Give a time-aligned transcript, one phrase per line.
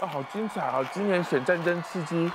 [0.00, 0.82] 啊，好精彩啊！
[0.94, 2.30] 今年选战争刺激，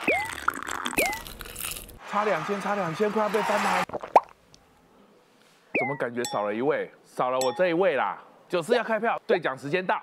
[2.08, 3.84] 差两千，差两千，快要被翻牌。
[5.74, 6.92] 怎么感觉少了一位？
[7.04, 8.20] 少了我这一位啦！
[8.48, 10.00] 九四要开票，兑奖时间到。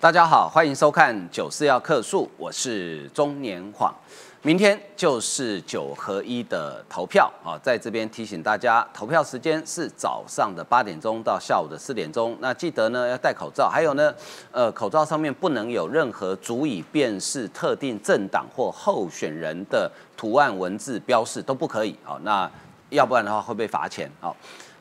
[0.00, 3.92] 大家好，欢迎收看《九四要客诉》，我是中年晃。
[4.42, 12.36] 明天就是九合一的投票啊，在这边提醒大家，投票时间是早上的八点钟到下午的四点钟。
[12.38, 14.14] 那记得呢要戴口罩，还有呢，
[14.52, 22.16] 呃，口罩上面不能有任何足以辨识特定政党或候选人的图案、文字标示都不可以啊。
[22.22, 22.48] 那
[22.90, 24.30] 要不然的话会被罚钱啊。
[24.30, 24.36] 好，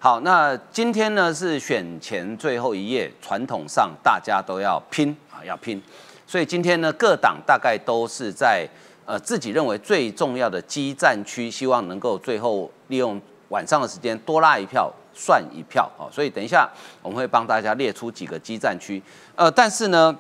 [0.08, 5.84] 好那今天呢是选前最后一页，传统上大家都要拼啊，要拼，
[6.26, 8.66] 所以今天呢各党大概都是在
[9.06, 16.70] 呃自己认为最重要的基站区，希望能够最后利用晚上的时间多拉一票算一票啊，所以等一下
[17.02, 19.04] 我们会帮大家列出几个基站区，
[19.36, 20.18] 呃，但是呢，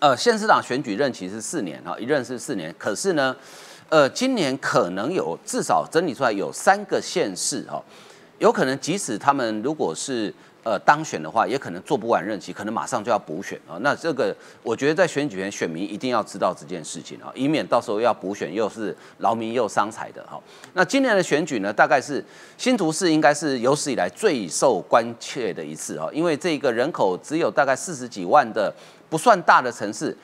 [0.00, 3.36] 呃，县市长选举任期是四年啊，一任是四年，可是呢，
[3.88, 7.80] 呃，今年可能有至少整理出来有三个县市哈。
[8.40, 10.32] 有可能，即使他们如果是
[10.64, 13.76] 呃当选的话，也可能做不完任期，可能马上就要补选啊。
[13.82, 20.40] 那这个，我觉得在选举前，选民一定要知道这件事情啊，以免到时候要补选又是劳民又伤财的哈。
[20.72, 22.24] 那今年的选举呢，大概是
[22.56, 28.74] 新竹市应该是有史以来最受关切的一次啊，因为这个人口只有大概四十几万的
[29.10, 30.16] 不算大的城市。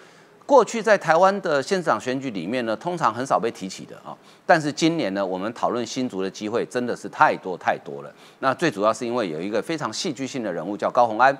[0.46, 4.16] 过去在台湾的县长选举里面呢，通常很少被提起的啊。
[4.46, 8.12] 但是今年呢，我们讨论新竹的机会真的是太多太多了。
[8.38, 11.36] 那最主要是因为有一个非常戏剧性的人物叫高鸿安。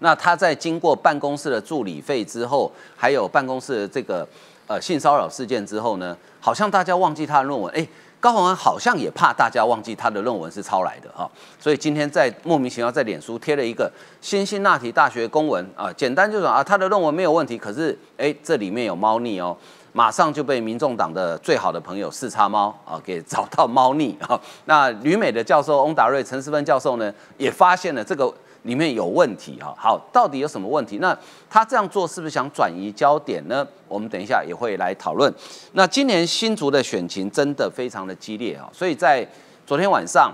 [0.00, 4.28] 那他在经过办公室的助理费之后，还有办公室的这个
[4.66, 7.88] 呃性骚扰事件之后呢，好像大家忘记他的论文哎。
[8.20, 11.30] 高鸿安好像也怕大家忘记他的论文是抄来的哈，
[11.60, 13.90] 所以今天在莫名其妙在脸书贴了一个
[14.20, 19.56] 辛辛那提大学公文啊，简单就说啊他的论文没有问题，可是哎这里面有猫腻哦，
[19.92, 28.32] 马上就被民众党的最好的朋友四叉猫啊给找到猫腻啊，那旅美的教授翁达瑞陈思芬教授呢也发现了这个。
[28.68, 30.98] 里面有问题哈，好，到底有什么问题？
[30.98, 31.16] 那
[31.48, 33.66] 他这样做是不是想转移焦点呢？
[33.88, 35.32] 我们等一下也会来讨论。
[35.72, 39.26] 那今年新竹的选情真的非常的激烈啊，所以在
[39.66, 40.30] 昨天晚上，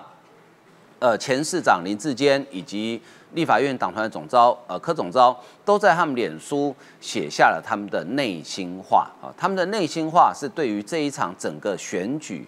[0.99, 3.01] 呃，前市长林志坚以及
[3.35, 12.45] 立法院党团的总召呃柯总召都在他们脸书写下了他们的内心话啊，他们的内心话是对于这一场整个选举。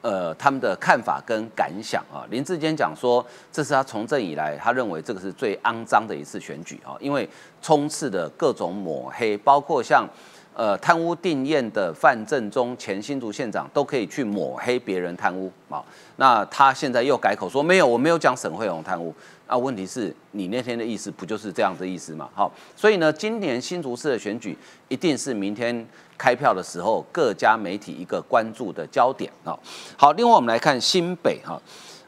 [0.00, 7.28] 呃，他们的看法跟感想啊，林志坚讲说，这是他从政以来，他认为这个是最肮脏的一次选举啊，因为
[7.60, 10.08] 充斥的各种抹黑，包括像
[10.54, 15.84] 呃贪污定验的范正中前新竹县长都可以去抹黑别人贪污啊，
[16.14, 19.12] 那他现在又改口说没有，我没有讲沈惠荣贪污，
[19.48, 22.28] 那问题是你那天的意思不就是这样的意思吗？
[22.32, 25.84] 好，所以呢，今年新竹市的选举一定是明天。
[26.18, 29.56] 开票的时候，各家媒体一个关注的焦点啊。
[29.96, 31.58] 好，另外我们来看新北哈，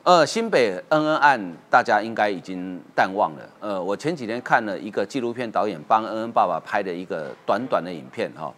[0.03, 3.49] 呃，新北恩恩案大家应该已经淡忘了。
[3.61, 8.53] 呃，我前几天看了一个纪录片导演帮恩恩爸爸拍的一个短短的影片哈，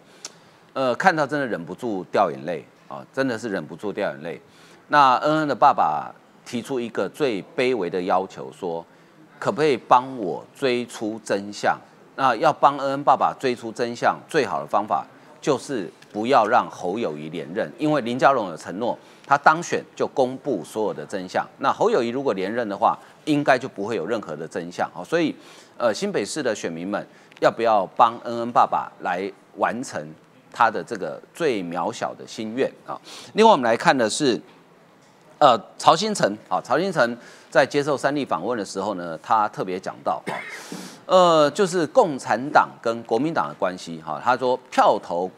[0.73, 4.41] 呃，看到真的忍不住掉眼泪啊，真的是忍不住掉眼泪。
[4.87, 6.11] 那恩恩的爸爸
[6.43, 8.83] 提出一个最卑微的要求，说
[9.37, 11.77] 可不可以帮我追出真相？
[12.15, 15.05] 那要帮恩恩爸爸追出真相，最好的方法。
[15.43, 21.45] 就是不要让侯友谊连任，因为林佳龙有承诺，他当选就公布所有的真相。
[21.59, 24.89] 那侯友谊如果连任的话，应该就不会有任何的真相。
[24.93, 25.35] 好，所以，
[25.77, 27.05] 呃，新北市的选民们
[27.41, 30.01] 要不要帮恩恩爸爸来完成
[30.53, 32.97] 他的这个最渺小的心愿啊？
[33.33, 34.39] 另外，我们来看的是，
[35.43, 37.17] 呃，曹新成啊，曹新成
[37.49, 40.31] 在接受三立访问的时候呢，他特别讲到啊。
[41.05, 44.21] 呃，就是共产党跟国民党的关系哈。
[44.23, 45.29] 他说票投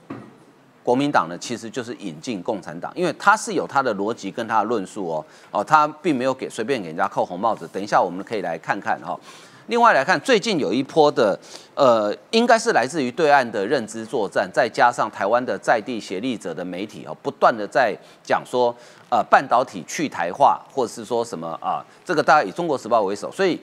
[0.83, 5.25] 国民党呢，其实就是引进共产党，因为他是有他的逻辑跟他的论述哦。
[5.49, 7.67] 哦，他并没有给随便给人家扣红帽子。
[7.73, 9.19] 等一下我们可以来看看哈。
[9.67, 11.35] 另外来看，最近有一波的
[11.73, 18.71] 呃，应该是来自于对岸的认知作战，再加上台湾的在地协力者的媒体哦，不断的在讲说
[19.09, 23.59] 呃半导体去台化，或者是说什么啊，这个大概以中国时报为首，所以。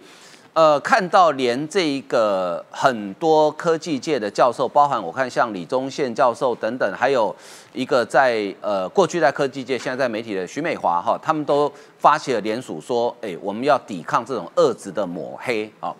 [0.55, 7.35] 呃，看到连这一个很多科技界的教授，包含我看像李宗宪教授等等，还有
[7.73, 15.91] 一个在呃过去在科技界，现在在媒体的徐美华哈，他们都发起了联署，说，哎，我们要抵抗这种恶质的抹黑啊。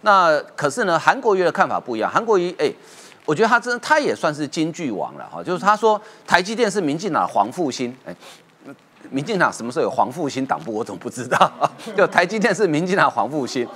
[0.00, 2.68] 那可是呢，韩国瑜的看法不一样，韩国瑜，哎，
[3.24, 8.12] 我觉得他真他也算是金句王了哈，就是他说台积电是民进党黄复兴，哎。
[9.10, 10.72] 民进党什么时候有黄复兴党部？
[10.72, 11.50] 我怎么不知道？
[11.96, 13.66] 就台积电是民进党黄复兴。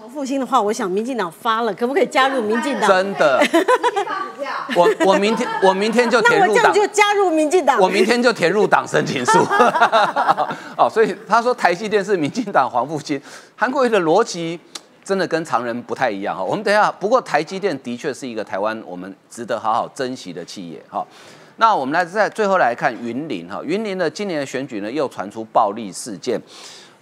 [0.00, 2.88] 黄复兴的话，我想民进党发了，可不可以加入民进党？
[2.88, 3.42] 真的。
[4.76, 6.62] 我我明天我明天就 填入党。
[6.62, 7.78] 那我这样就加入民进党。
[7.80, 9.38] 我明天就填入党申请书。
[10.76, 13.20] 哦，所以他说台积电是民进党黄复兴，
[13.56, 14.58] 韩国瑜的逻辑
[15.04, 16.42] 真的跟常人不太一样哈。
[16.42, 21.04] 我们等一下，不过台积电的确是一个台湾我们值得好好珍惜的企业哈。
[21.62, 26.36] 那我们来在最后来看云林哈，云林的今年的选举呢又传出暴力事件，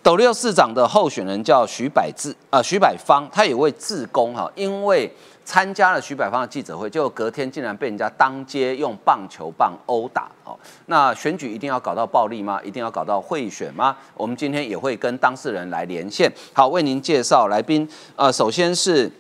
[0.02, 5.10] 斗六市长的候选人叫徐百志啊徐百芳，他也为自工哈，因为
[5.46, 10.54] 参加了徐百芳的记者会，就隔天竟然被人家当街用棒球棒殴打哦。
[10.84, 12.60] 那选举一定要搞到暴力吗？
[12.62, 13.96] 一定要搞到贿选吗？
[14.12, 19.10] 我们今天也会跟当事人来连线，好为您介绍来宾，呃，首先是。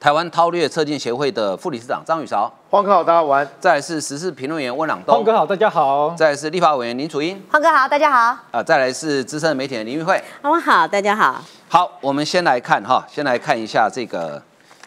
[0.00, 3.48] 台湾韬略测进协会的副理事长张宇韶，黄哥好，大家玩。
[3.60, 6.12] 再来是时事评论员温朗东，黄哥好，大家好。
[6.18, 8.36] 再来是立法委员林楚英，黄哥好，大家好。
[8.50, 11.40] 啊，再来是资深媒体人林玉慧，好，大家好。
[11.68, 14.42] 好，我们先来看哈，先来看一下这个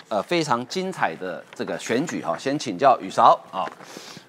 [0.10, 3.63] 呃非常精彩的这个选举哈，先请教雨韶啊，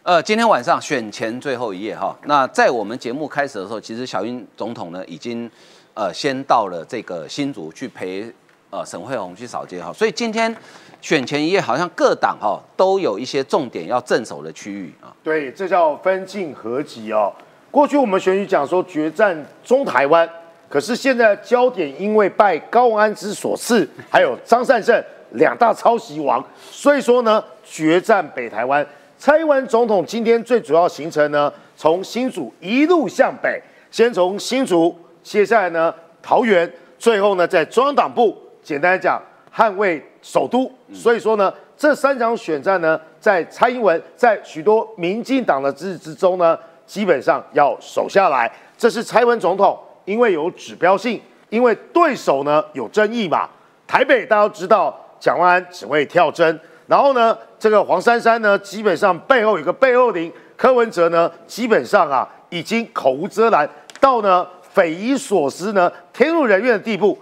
[0.04, 5.50] 呃，今天晚上选前最后一夜哈，那在我们节目开始的时候，其实小英总统呢已经
[5.94, 8.32] 呃先到了这个新竹去陪
[8.70, 10.56] 呃沈惠宏去扫街哈，所以今天。
[11.00, 15.14] 选前一夜，好像各党哈都有一些重点要镇守的区域啊。
[15.22, 17.32] 对，这叫分进合集哦。
[17.70, 20.28] 过去我们选举讲说决战中台湾，
[20.68, 25.02] 可是现在焦点因为拜高安之所赐，还有张善政
[25.32, 28.84] 两大抄袭王，所以说呢决战北台湾。
[29.18, 39.22] 蔡英文总统今天最主要行程呢，从新竹一路向北，先从新竹，接下来呢桃园，最后呢在中央党部，简单讲
[39.54, 40.02] 捍卫。
[40.22, 48.50] 首都，所以说呢，这三场选战呢，在蔡英文在许多民进党的支持之中呢，基本上要守下来。
[48.76, 51.20] 这是蔡英文总统，因为有指标性，
[51.50, 53.48] 因为对手呢有争议嘛。
[53.86, 63.68] 台北大家都知道，蒋万安只会跳针，然后呢，这个黄珊珊呢，基本上背后有个背后灵，柯文哲呢，基本上啊，已经口无遮拦，
[64.00, 67.18] 到呢匪夷所思呢，天怒人怨的地步。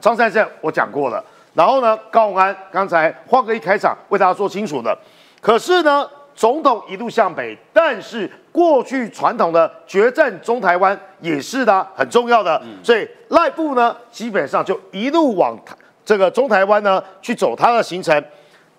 [0.00, 1.22] 张善政我讲过了。
[1.54, 4.96] 然后呢，高永安刚才换个一开场为大家说清楚了。
[5.40, 12.60] 可是呢，总统一路向北，但是过去传统的决战中台湾也是的很重要的。
[12.82, 15.58] 所以赖布呢，基本上就一路往
[16.04, 18.22] 这个中台湾呢去走他的行程，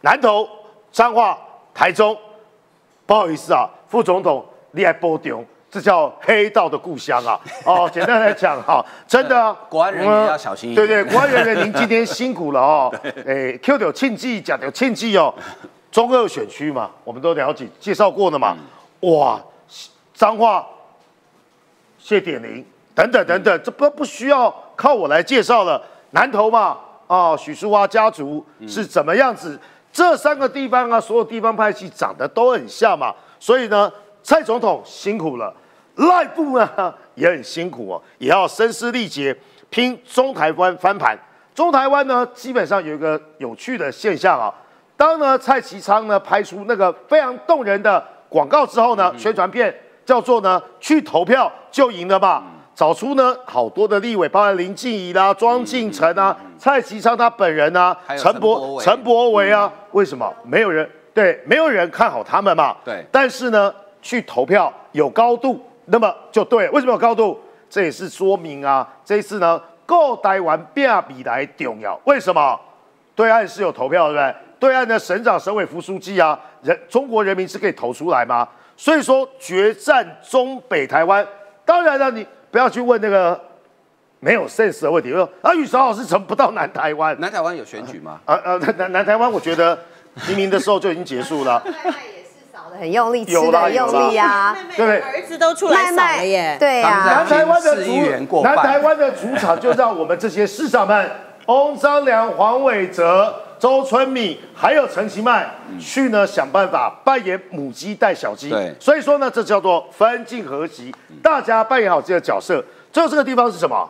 [0.02, 0.48] 南投、
[0.92, 1.38] 彰化、
[1.74, 2.18] 台中。
[3.06, 5.44] 不好意思啊，副总统你爱波丢。
[5.72, 7.40] 这叫黑道的故乡啊！
[7.64, 10.86] 哦， 简单来讲哈，真的，国安人员要小心一点。
[10.86, 12.94] 对对，国安人员，您今天辛苦了哦。
[13.26, 15.34] 哎，Q 掉庆记，讲掉庆记哦。
[15.90, 18.58] 中二选区嘛，我们都了解，介绍过的嘛。
[19.00, 19.42] 哇，
[20.14, 20.68] 脏话、
[21.98, 25.82] 谢点玲等等等等，这不不需要靠我来介绍了。
[26.10, 26.78] 南投嘛，
[27.08, 29.58] 啊，许淑华家族是怎么样子？
[29.94, 33.90] 这三个地方啊，所有地方派系长得都很像嘛，所以呢，
[34.22, 35.54] 蔡总统辛苦了。
[36.10, 39.36] 赖部呢也很辛苦哦，也要声嘶力竭
[39.70, 41.18] 拼中台湾翻盘。
[41.54, 44.54] 中台湾呢，基本上有一个有趣的现象啊。
[44.96, 49.74] 当呢蔡其昌呢拍出那个非常动人的广告之后呢，宣传片
[50.06, 52.44] 叫做呢去投票就赢了吧。
[52.74, 62.78] 找出呢好多的立委，包括林静怡啦、庄敬诚啊、蔡其昌他本人啊、陈博陈博维啊，为什么没有人对没有人看好他们嘛？
[62.86, 65.62] 对，但是呢去投票有高度。
[65.86, 67.40] 那么就对，为什么有高度？
[67.70, 72.00] 这也是说明啊，这一次呢，够台湾比比来重要。
[72.04, 72.60] 为什么？
[73.16, 74.36] 对岸是有投票，对不对？
[74.60, 78.48] 对岸的省长、省委副书记啊，人中国人民是可以投出来吗？
[78.78, 81.26] 所以说决战中北台湾，
[81.66, 83.40] 当然了，你不要去问那个
[84.20, 87.20] 没有 sense 的问题，说啊，宇韶老师怎么不到南台湾？
[87.20, 88.20] 南台湾有选举吗？
[88.26, 89.78] 啊啊，南南台湾，我觉得
[90.26, 91.64] 提名的时候就已经结束了。
[92.82, 94.58] 很用力，吃的用力啊！
[94.76, 96.58] 对不对，儿子都出来扫了耶！
[96.60, 101.12] 对呀，南台湾的主南台湾的主场就让我们这些市长们，
[101.46, 105.48] 翁章良、黄伟哲、周春米，还有陈其迈
[105.80, 108.50] 去呢，想办法扮演母鸡带小鸡。
[108.50, 112.66] 对，所以说呢，这叫做分进合集，大家扮演好这个角色。
[112.92, 113.88] 最后这个地方是什么？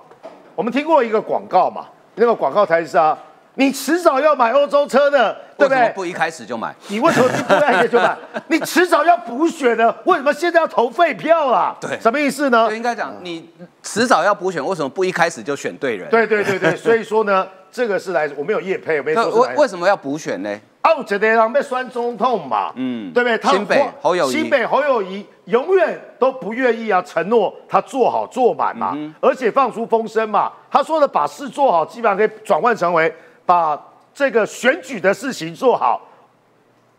[0.53, 3.17] 我们听过一个广告嘛，那个广告台是啊，
[3.55, 5.91] 你迟早要买欧洲车的，对不对？
[5.93, 6.74] 不一开始就买？
[6.88, 8.15] 你为什么不一开始就买？
[8.48, 11.75] 你迟早要补选的，为什么现在要投废票啊？
[11.81, 12.75] 对什么意思呢就？
[12.75, 13.50] 应该讲，你
[13.84, 16.10] 迟早要补选，为什么不一开始就选对人？
[16.10, 20.50] 对对对对， 所以说呢，这个是来自我没有业配，我没那说为为什么要补选呢？
[20.81, 23.38] 啊，有一个人被酸中痛嘛，嗯嗯，对不对？
[23.38, 33.13] 他新北侯友谊新北侯友谊永远都不愿意啊，承诺他做好做满嘛，嗯而且放出风声嘛，他说的把事做好，基本上可以转换成为
[33.45, 33.79] 把
[34.13, 36.01] 这个选举的事情做好，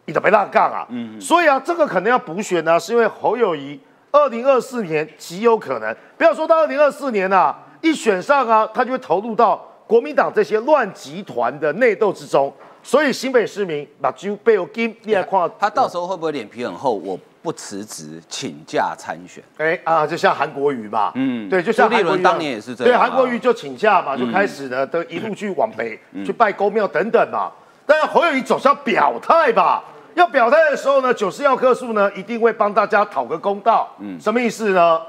[0.07, 0.87] 你怎么让杠啊？
[0.91, 3.79] 嗯，所以啊，这个可能要补选呢，是因为侯友谊
[4.11, 9.57] 二零二四年极有可能，不要说到二零二四年啊，一选上啊，他就会投入到
[9.87, 12.53] 国民党这些乱集团的内斗之中。
[12.83, 16.95] 所以新北市民把就被我金你来看，他到时候会不会脸皮很厚？
[16.95, 19.43] 我不辞职，请假参选。
[19.59, 27.51] 哎啊，就像韩国瑜嘛，嗯嗯，对，就像朱立伦韩国瑜啊当年也是这样对，韩国瑜就请假嘛，就开始呢，都一路去往北去拜公庙等等嘛。
[27.85, 29.83] 但是侯友谊总是要表态吧？
[30.15, 33.89] 要表态的时候呢，九四要客数呢，一定会帮大家讨个公道。
[33.99, 35.01] 嗯，什么意思呢？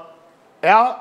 [0.60, 0.96] 哎呀，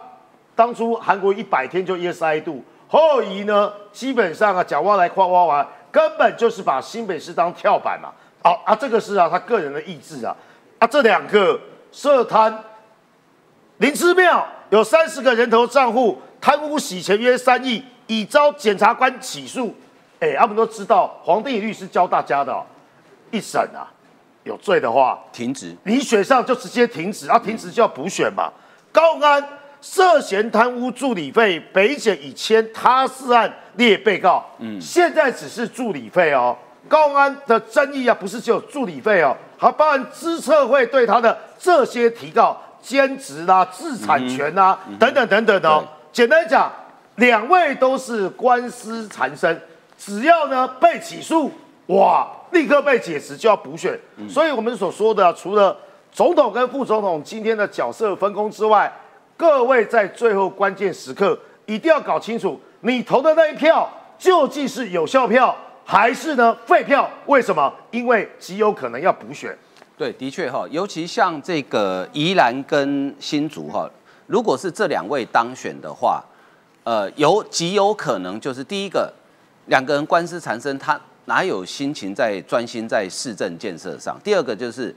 [0.55, 8.11] 当初韩国一百天就 yes I do，侯友谊呢，基本上啊，讲挖来夸挖完，根本就是把新北市当跳板嘛。
[8.43, 10.35] 好啊，这个是啊，他个人的意志啊。
[10.83, 11.57] 啊，这两个
[11.93, 12.61] 涉贪
[13.77, 19.73] 林之妙有三十个人头账户，贪污洗钱约三亿，已遭检察官起诉。
[20.19, 22.65] 哎，他们都知道，黄定宇律师教大家的哦、
[23.31, 23.87] 一审啊，
[24.43, 25.73] 有罪的话，停职。
[25.83, 28.51] 你选上就直接停止，啊，停止就要补选嘛。
[28.91, 29.41] 高安
[29.79, 36.57] 涉嫌贪污助理费，北检已签他事案列被告，嗯，现在只是助理费哦。
[36.87, 45.83] 高安的争议啊，不是只有助理费哦，还包含资策会对他的这些提告、兼职啦、自产权啦、等等等等的哦。
[46.11, 46.71] 简单讲，
[47.15, 49.61] 两位都是官司缠身，
[49.97, 51.51] 只要呢被起诉，
[51.87, 53.99] 哇，立刻被解职就要补选。
[54.29, 55.75] 所以我们所说的啊，除了
[56.11, 58.91] 总统跟副总统今天的角色分工之外，
[59.35, 67.09] 各位在最后关键时刻一定要搞清楚，你投的那一票究竟是有效票还是呢废票？
[67.25, 67.73] 为什么？
[67.91, 69.55] 因为极有可能要补选。
[69.97, 73.89] 对，的确哈，尤其像这个宜兰跟新竹哈，
[74.25, 76.23] 如果是这两位当选的话，
[76.83, 79.13] 呃，有极有可能就是第一个，
[79.67, 84.19] 两个人官司缠身，他哪有心情在专心在市政建设上？
[84.23, 84.93] 第二个就是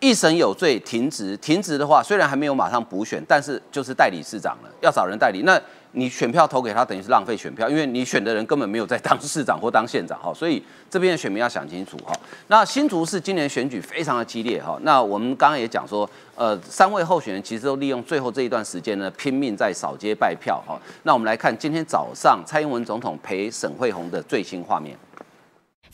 [0.00, 5.42] 一审有罪停职，停职的话虽然还没有马上补选，但是就是代理市长了，要找人代理。
[5.44, 5.60] 那
[5.96, 12.12] 你选票投给他，等于是浪费选票，因为你选的人根本没有在当市长或当县长哈，所以这边的选民要想清楚哈。
[12.48, 20.76] 那新竹市今年选举非常的激烈哈，那我们刚刚也讲说，呃，三位候选人其实都利用最后这一段时间呢，拼命在扫街拜票哈。
[21.04, 24.96] 那我们来看今天早上蔡英文总统陪沈惠红的最新画面。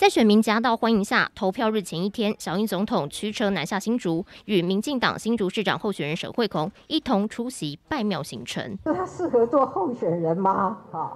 [0.00, 8.78] 在选民夹道欢迎下，投票日前一天，小英总统驱车南下新竹，与民进党新竹市长候选人沈惠宏一同出席拜庙行程。
[8.83, 10.78] 他适合做候选人吗？
[10.90, 11.12] 啊，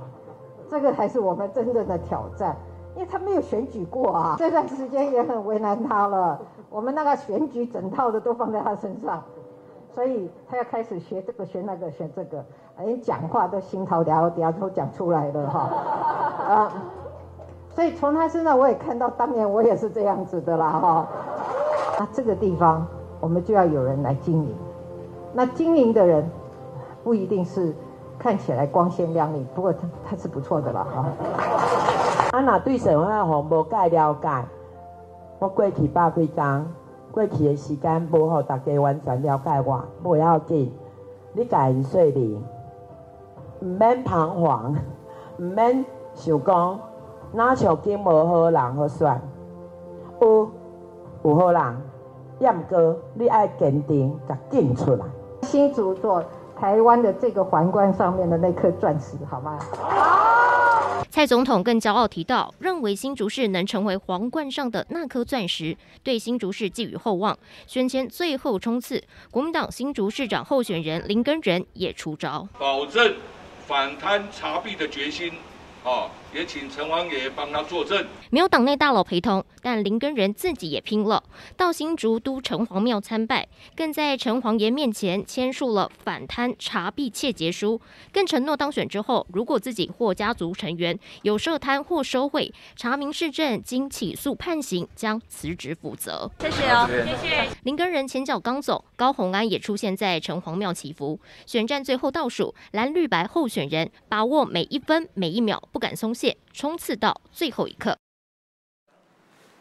[0.68, 2.54] 这个才是我们真正的挑战，
[2.94, 6.38] 因为他没有选举过啊，这段时间也很为难他了。
[6.68, 9.24] 我们那个选举整套的都放在他身上，
[9.94, 12.44] 所以他要开始学这个学那个学这个，
[12.80, 15.60] 连讲话都心头聊聊都讲出来了哈，
[16.54, 16.84] 啊。
[17.74, 21.08] 所以从他身上我也看到，当年我也是这样子的啦哈。
[21.98, 22.86] 啊，这个地方
[23.20, 24.54] 我们就要有人来经营。
[25.32, 26.28] 那经营的人
[27.02, 27.74] 不一定是
[28.18, 31.06] 看起来光鲜亮丽，不过他他是不错的啦哈。
[32.38, 34.44] 啊，若对沈惠宏无介了解，
[35.40, 36.66] 我过去百几工，
[37.10, 40.72] 过去的时间无好大家完全了解我，不要紧，
[41.32, 42.40] 你家己说明，
[43.60, 44.76] 毋免彷徨，
[45.38, 46.78] 毋免想讲。
[47.34, 49.20] 哪像经无好人好选，
[50.20, 50.48] 有
[51.24, 51.82] 有好人，
[52.38, 55.04] 也毋过你爱坚定，甲竞出来。
[55.42, 56.24] 新竹做
[56.56, 59.58] 台湾的这个皇冠上面的那颗钻石，好吗？
[61.10, 67.36] 蔡总统更骄傲提到，认为新竹市能成为皇冠上的那颗钻石，对新竹市寄予厚望。
[67.66, 73.14] 选前最后冲刺，国民党新竹市长候选人林根仁也出招，保证
[73.66, 75.32] 反贪查弊的决心，
[75.84, 78.04] 啊，也请陈王爷帮他作证。
[78.30, 81.22] 没有党内大佬陪同，但林根仁自己也拼了，
[81.56, 87.80] 到新竹都城隍庙参拜，更在城隍爷面前签署了反贪查弊窃结书，
[88.12, 96.28] 更承诺当选之后，如果自己或家族成员有涉贪或收贿，查明市政经起诉判刑，将辞职负责。
[96.40, 97.48] 谢谢哦，谢谢。
[97.62, 101.20] 林根仁前脚刚走，高虹安也出现在城隍庙祈福。
[101.46, 106.23] 选战最后倒数，蓝绿白候选人把握每一分每一秒，不敢松懈。
[106.52, 107.96] 冲刺到最后一刻。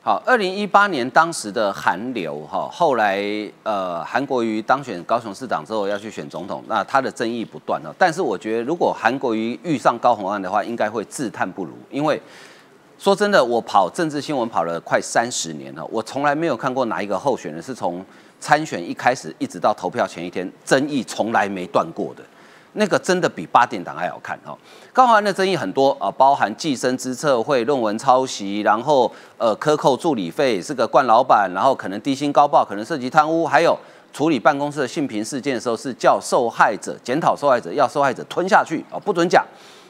[0.06, 3.24] 好，二零一八年当时的韩流哈，后来
[3.64, 7.96] 呃韩国瑜当选高雄市长之后要去选总统，那他的争议不断哦。
[7.98, 11.72] 但是我觉得，如果韩国瑜遇上高虹安的话，应该会自叹不如。
[11.90, 12.22] 因为
[13.00, 18.06] 说真的，我跑政治新闻跑了快三十年了，我从来没有看过哪一个候选人是从
[18.42, 22.22] 参选一开始一直到投票前一天，争议从来没断过的。
[22.74, 24.58] 那个真的比八点档还好看哈。
[24.92, 33.78] 高虹安的争议很多啊，包含寄生资策会、论文抄袭，然后呃克扣助理费，是个惯老板，然后可能低薪高报，可能涉及贪污，还有
[34.12, 39.46] 处理办公室的性平事件的时候，是叫受害者检讨受害者，要受害者吞下去啊，不准讲。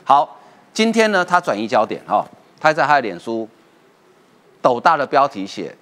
[0.05, 0.37] 好，
[0.73, 2.25] 今天呢，他转移焦点哈，
[2.59, 3.47] 他在他的脸书
[4.61, 5.75] 斗大的标题写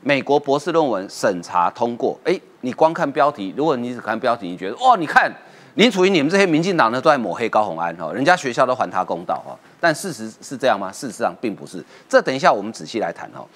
[0.00, 5.32] 美国博士论文审查通过，哎，你光看标题，如果你只看标题，你觉得哇，你看。
[5.76, 10.90] 林楚云，你们这些民进党呢都在抹黑高鸿安哈，人家学校都还他公道哈，但事实是这样吗？
[10.90, 13.46] 事实上并不是，这等一下我们仔细来谈哈。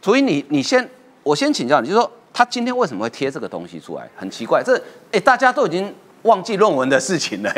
[0.00, 0.88] 楚云，你你先，
[1.24, 4.08] 我先请教你，就说他今天为什么会贴这个东西出来？
[4.14, 4.80] 很奇怪，这
[5.10, 5.92] 哎大家都已经
[6.22, 7.52] 忘记论文的事情了。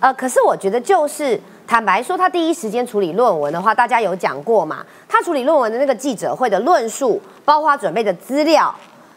[0.00, 4.84] 呃，可是我觉得就是坦白说，他第一时间处理论文的话，大家有讲过嘛？
[5.08, 8.74] 他处理论文的那个记者会的论述，包括准备的资料，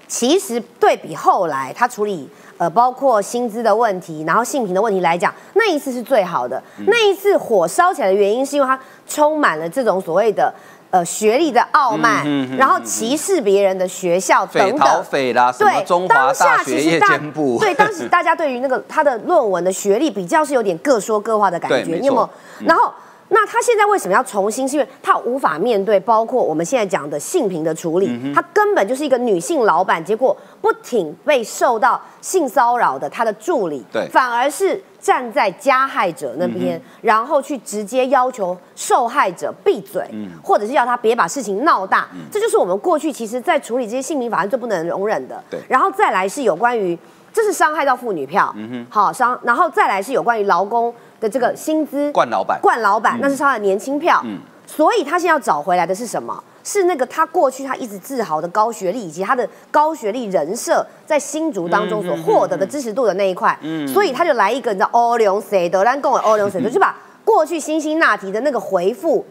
[0.07, 2.29] 其实对比后来他处理。
[2.59, 6.61] 呃，包括薪资的问题，然后性平的问题来讲，那一次是最好的。
[6.87, 10.53] 那一次火烧起来的原因，是因为它充满了这种所谓的
[10.91, 12.25] 呃学历的傲慢，
[12.57, 15.03] 然后歧视别人的学校等等。
[15.05, 17.17] 匪啦，对，当下其实大
[17.59, 22.29] 对当时大家对于那个他的论文的学历比较是有点各说各话的感觉，你有没有？
[22.67, 22.93] 然后。
[23.29, 24.67] 那他现在为什么要重新？
[24.67, 40.03] 是因为他无法面对包括我们现在讲的性平的处理，他根本就是一个女性老板，结果不挺被受到性骚扰的他的助理，对，反而是站在加害者那边，然后去直接要求受害者闭嘴，
[40.43, 45.41] 或者是要他别把事情闹大，这就是我们过去其实在处理这些性平法案最不能容忍的。
[45.49, 46.97] 对，然后再来是有关于
[47.31, 48.53] 这是伤害到妇女票，
[48.89, 50.91] 好伤，然后再来是有关于劳工。
[51.19, 56.43] 的这个薪资，冠老板，冠老板，那是他的年轻票，嗯，所以他现在要找回来的是什么？
[56.63, 69.25] 是那个他过去他一直自豪的高学历，以及他的高学历人设在新竹当中所获得的支持度的那一块，嗯，所以他就来一个你知道欧龙谁的，咱跟我欧龙谁的， 就把过去辛辛那提的那个回复。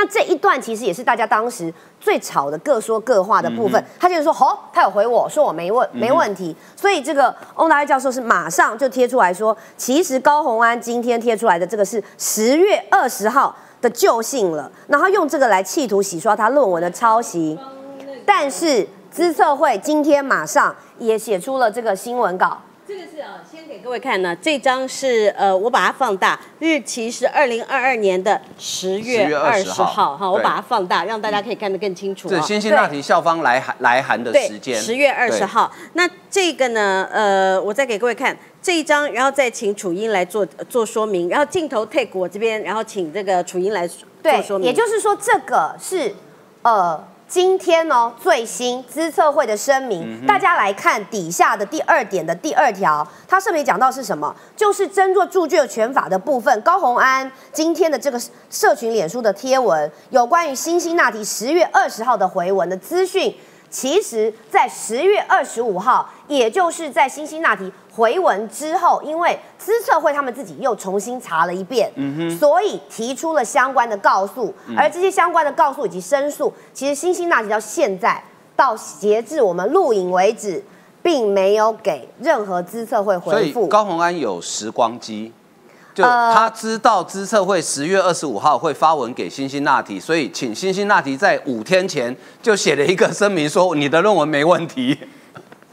[0.00, 3.84] 那这一段其实也是大家当时最吵的各说各话的部分。
[3.98, 17.58] 他就是说，好，他有回我说我没问没问题，所以这个翁达威教授是马上就贴出来说，其实高鸿安今天贴出来的这个是十月二十号的旧信了，然后用这个来企图洗刷他论文的抄袭。
[18.24, 22.56] 但是资策会今天马上也写出了这个新闻稿。
[22.88, 32.30] 这个是啊，先给各位看呢，这张是呃，我把它放大，日期是二零二二年的十月二十号，哈，我把它放大，让大家可以看得更清楚。
[32.30, 35.70] 这辛辛那提校方来函来函的时间，十月二十号。
[35.92, 44.66] 那这个呢，呃，我再给各位看这一张，然后再请楚英来做做说明，然后镜头 take 我这边，然后请这个楚英来做说明。
[44.66, 46.14] 也就是说，这个是
[46.62, 47.06] 呃。
[47.28, 54.34] 今天呢，最新资策会的声明，大家来看底下的第二点的第二条，它上面讲到是什么？
[54.56, 56.58] 就是争做著作权法的部分。
[56.62, 63.36] 高鸿安今天的这个社群脸书的贴文，有关于新辛那提十月二十号的回文的资讯。
[63.70, 71.90] 其实，在十月二十五号，也就是在辛辛那提回文之后，因为资策会他们自己又重新查了一遍，
[72.38, 74.54] 所以提出了相关的告诉。
[74.76, 78.22] 而这些相关的告诉以及申诉，其实辛辛那提到现在
[78.56, 80.64] 到截至我们录影为止，
[81.02, 83.66] 并没有给任何资策会回复。
[83.66, 85.32] 高鸿安有时光机。
[85.98, 94.96] 就他知道资策会十月二十五号会发文给辛辛那提，所以请辛辛那提在五天前就写了一个声明，说你的论文没问题。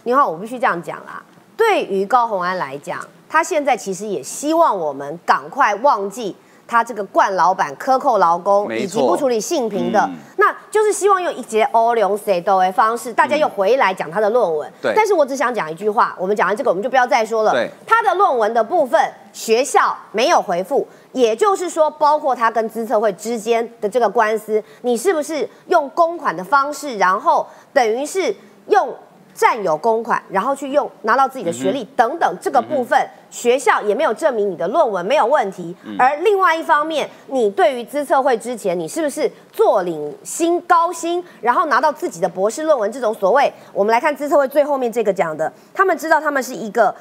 [0.01, 1.21] 你好，我必须这样讲啦。
[1.55, 6.35] 对于高鸿安来讲，他现在其实也希望我们赶快忘记
[6.67, 14.67] 他这个冠老板克扣劳工以及不处理性平的，那就是希望用一节欧龙 say 的方式，大家又回来讲他的论文。
[14.81, 14.91] 对。
[14.95, 17.51] 但是我只想讲一句话，我们讲完这个，我们就不要再说了。
[17.51, 17.69] 对。
[17.85, 18.99] 他的论文的部分。
[19.35, 28.33] 学校没有回复，也就是说，包括他跟资策会之间的这个官司，你是不是用公款的方式，然后等于是
[28.69, 28.95] 用
[29.33, 32.97] 占有公款，然后去用拿到自己的学历等等这个部分，
[33.29, 35.75] 学校也没有证明你的论文没有问题。
[35.99, 46.95] 而另外一方面，你对于资策会之前，你是不是坐领薪高薪，然后拿到自己的博士论文这种所谓，我们来看资策会最后面这个讲的，他们知道他们是一个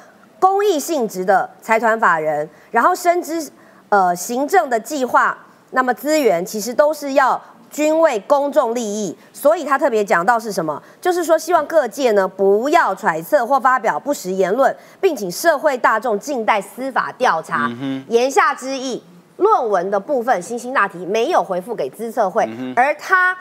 [0.45, 3.49] 公益性质的财团法人，然后深知
[3.89, 5.35] 呃行政的计划，
[5.71, 10.79] 那么资源其实都是要均为公众利益，所以他特别讲到是什么？
[11.01, 17.67] 就是说希望各界呢不要揣测或发表不实言论，并请社会大众静待司法调查。
[18.07, 19.01] 言下之意，
[19.37, 23.35] 论文的部分，辛辛那提没有回复给资策会，而他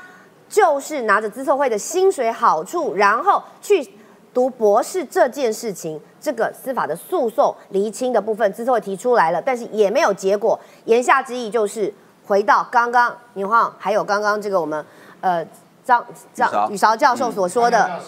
[0.49, 3.87] 就是拿着资策会的薪水好处，然后去
[4.35, 10.59] 读博士这件事情，这个司法的诉讼厘清的部分，之所以提出来了，但是也没有结果。
[10.85, 11.95] 言下之意就是
[12.27, 14.85] 回到刚刚牛晃还有刚刚这个我们
[15.21, 15.47] 呃
[15.85, 17.89] 张张宇韶教授所说的。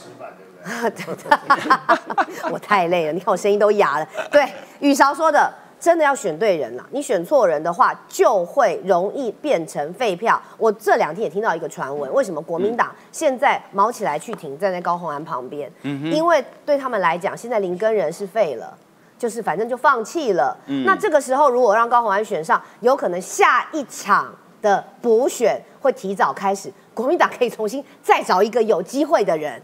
[2.50, 4.08] 我太累了，你看我声音都哑了。
[4.32, 4.44] 对，
[4.80, 6.86] 宇韶说的，真的要选对人了。
[6.90, 10.40] 你选错人的话，就会容易变成废票。
[10.58, 15.70] 我这两天也听到一个传闻，为什么国民党现在毛起来去挺站在高虹安旁边？
[15.82, 18.76] 因为对他们来讲，现在林根人是废了。
[19.18, 20.54] 就是反正就放弃了。
[20.84, 29.58] 那这个时候，如果让高虹安选上，有可能下一场的补选会提早开始，国民党可以重新再找一个有机会的人。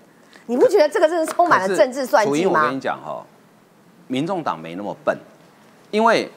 [0.46, 2.80] 你不觉得这个真是充满了政治算计楚英，我跟吗你？
[2.80, 3.22] 讲哈、
[4.06, 5.14] 民众党没那么笨，
[5.92, 6.28] 因为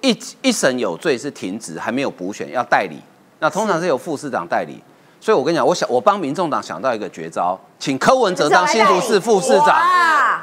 [0.00, 2.98] 一一审有罪是停职，还没有补选，要代理。
[3.40, 4.82] 那通常是由副市长代理。
[5.20, 10.40] 所以我跟你讲，我想我帮民众党想到一个绝招，请柯文哲当新竹市副市长，哇，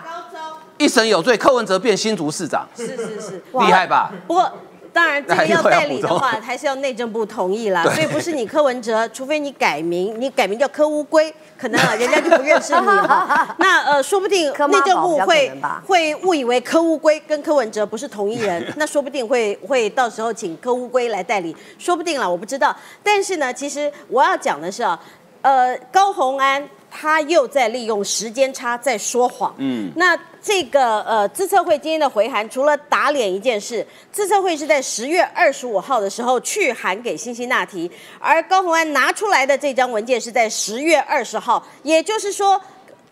[0.78, 4.12] 一审有罪，柯文哲变新竹市长，是是是，厉害吧？
[4.28, 4.52] 不过。
[4.94, 7.84] 当然，这个要代理的话，还是要内政部同意啦。
[7.84, 13.56] 所以不是你柯文哲，除非你改名，你改名叫柯乌龟，可能啊，人家就不认识你哈。
[13.58, 15.52] 那呃，说不定内政部会
[15.88, 22.76] 会误以为柯乌龟跟柯文哲不是同一人， 那说不定会会到时候请柯乌龟来代理，说不定啦，我不知道。
[23.02, 25.00] 但是呢，其实我要讲的是啊，
[25.42, 26.64] 呃，高红安
[26.96, 29.54] 他又在利用时间差在说谎。
[29.58, 42.62] 嗯，那这个呃资策会今天的回函，除了打脸一件事，资策会是在十月二十五号的时候去函给辛辛那提，而高鸿安拿出来的这张文件是在十月二十号，也就是说，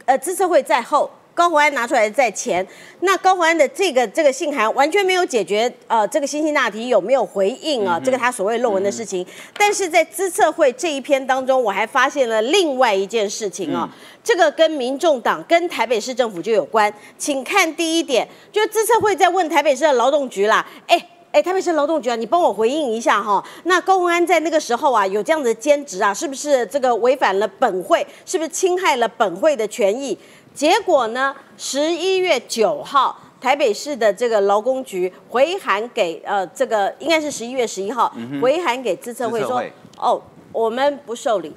[0.05, 1.09] 呃，资策会在后。
[1.33, 2.65] 高虹安拿出来的在前，
[3.01, 9.25] 那高虹安的这个这个信函完全没有解决呃这个辛辛那提有没有回应啊、这个他所谓论文的事情，
[9.57, 13.89] 但是在资策会这一篇当中，我还发现了另外一件事情啊、
[14.23, 21.07] 这个跟民众党跟台北市政府就有关，请看第一点，就是资策会在问台北市的劳动局啦，哎。
[21.33, 23.41] 哎，台北市劳动局啊，你帮我回应一下哈。
[23.63, 28.05] 那高虹安在那个时候啊，有这样的兼职啊，是不是这个违反了本会？
[28.25, 30.17] 是不是侵害了本会的权益？
[30.53, 39.63] 结果呢，十一月九号，台北市的这个劳工局回函给呃这个应该是十一月十一号、回函给资策会说
[39.97, 41.55] 哦，我们不受理，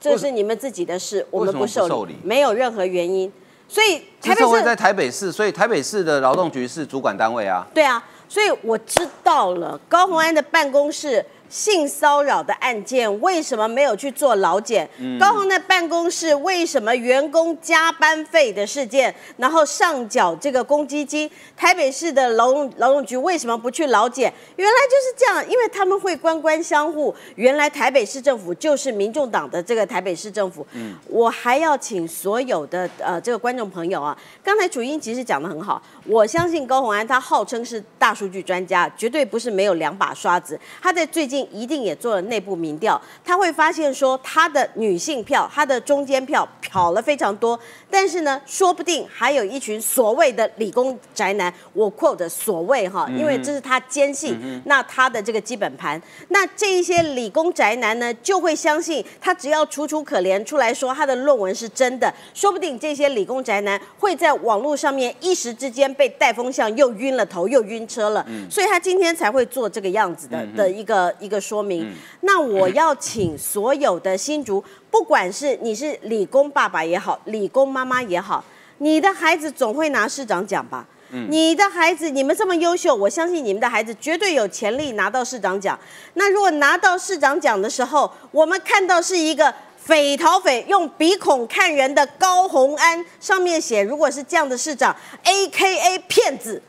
[0.00, 3.30] 这是你们自己的事，我们不受理没有任何原因。
[3.68, 7.64] 所以台北市在台北市，所以台北市的劳动局是主管单位啊。
[7.72, 14.88] 对啊，所以我知道了高鸿安的办公室性骚扰的案件为什么没有去做劳检？
[15.18, 21.28] 高虹的办公室为什么员工加班费的事件，然后上缴这个公积金？
[21.56, 24.32] 台北市的劳动劳动局为什么不去劳检？
[24.54, 27.14] 原来就是这样，因为他们会官官相护。
[27.34, 30.64] 原来台北市政府就是民众党的这个台北市政府。
[30.72, 40.58] 嗯，我还要请所有的呃这个观众朋友啊，刚才楚英其实讲的很好，我相信高虹安他号称是大数据专家，绝对不是没有两把刷子。
[40.80, 47.58] 他在最近一定也做了内部民调，他会发现说他的女性票、他的中间票跑了非常多，
[47.90, 71.96] 但是呢，说不定还有一群所谓的理工宅男，我 quote 所谓哈，因为这是他坚信，那他的这个基本盘，那这一些理工宅男呢，就会相信他只要楚楚可怜出来说他的论文是真的，说不定这些理工宅男会在网络上面一时之间被带风向，又晕了头，又晕车了，所以他今天才会做这个样子的的一个一个说明。
[72.22, 78.44] 那我要请所有的新竹，不管是你是理工爸爸也好，理工妈妈也好，
[78.78, 80.84] 你的孩子总会拿市长奖吧？
[81.28, 85.76] 你的孩子，你们这么优秀，我相信你们的孩子绝对有潜力拿到市长奖。
[86.14, 96.62] 那如果拿到市长奖的时候，我们看到是一个匪逃匪用鼻孔看人的高虹安，上面写如果是这样的市长，A K A 骗子，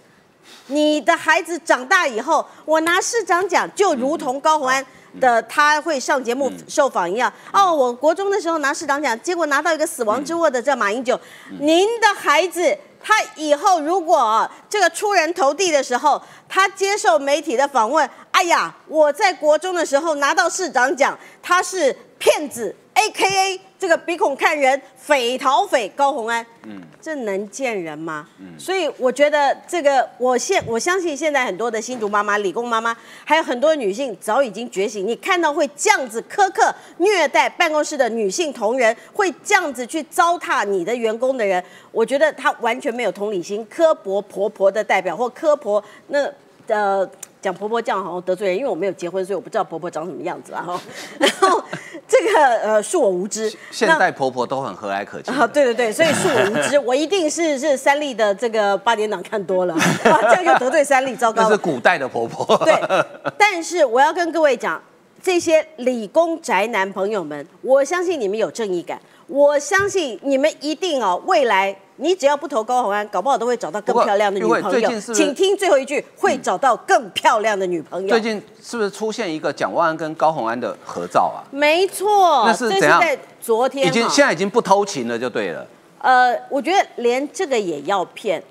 [0.72, 4.86] 你的孩子长大以后，我拿市长奖，就如同高虹安
[5.20, 7.32] 的他会上节目受访一样。
[7.52, 11.20] 哦，我国中的时候拿市长奖，结果拿到一个死亡之握的这马英九。
[11.60, 26.46] 您的孩子，他以后如果这个出人头地的时候，他接受媒体的访问，哎呀，我在国中的时候拿到市长奖，他是骗子，A K A 这个鼻孔看人，匪逃匪高红安。
[26.68, 26.80] 嗯。
[27.02, 28.28] 这能见人吗？
[28.56, 35.08] 所以我觉得这个，我现我相信现在很多的新竹妈妈、理工妈妈，还有很多女性早已经觉醒。
[35.08, 46.32] 你看到会这样子苛刻虐待办公室的女性同仁，会这样子去糟蹋你的员工的人，我觉得他完全没有同理心，刻薄婆婆的代表或刻薄那
[46.68, 47.10] 呃。
[47.42, 50.64] 讲婆婆这样好像得罪人，因为我没有结婚，所以我不知道婆婆长什么样子啊。
[51.18, 51.62] 然后
[52.08, 53.52] 这个呃，恕我无知。
[53.72, 55.34] 现代婆婆都很和蔼可亲。
[55.34, 61.44] 啊，对对对，所以恕我无知， 我一定是是三立的这个八点档看多了， 这样就得罪三立，糟糕。
[61.44, 62.56] 这是古代的婆婆。
[62.64, 62.76] 对，
[63.38, 64.80] 但是我要跟各位讲，
[65.24, 69.02] 这些理工宅男朋友们，我相信你们有正义感，
[69.32, 71.74] 我相信你们一定哦，未来。
[71.98, 75.00] 你只要不投高红安，搞不好都会找到更漂亮的女朋友。
[75.14, 78.10] 请听最后一句，会找到更漂亮的女朋友。
[78.10, 81.46] 最近是不是出现一个蒋万安跟高红安的合照啊？
[81.52, 83.00] 没错，那是怎样？
[83.40, 85.66] 昨天已经现在已经不偷情了，就对了。
[86.00, 88.44] 呃，我觉得连这个也要骗，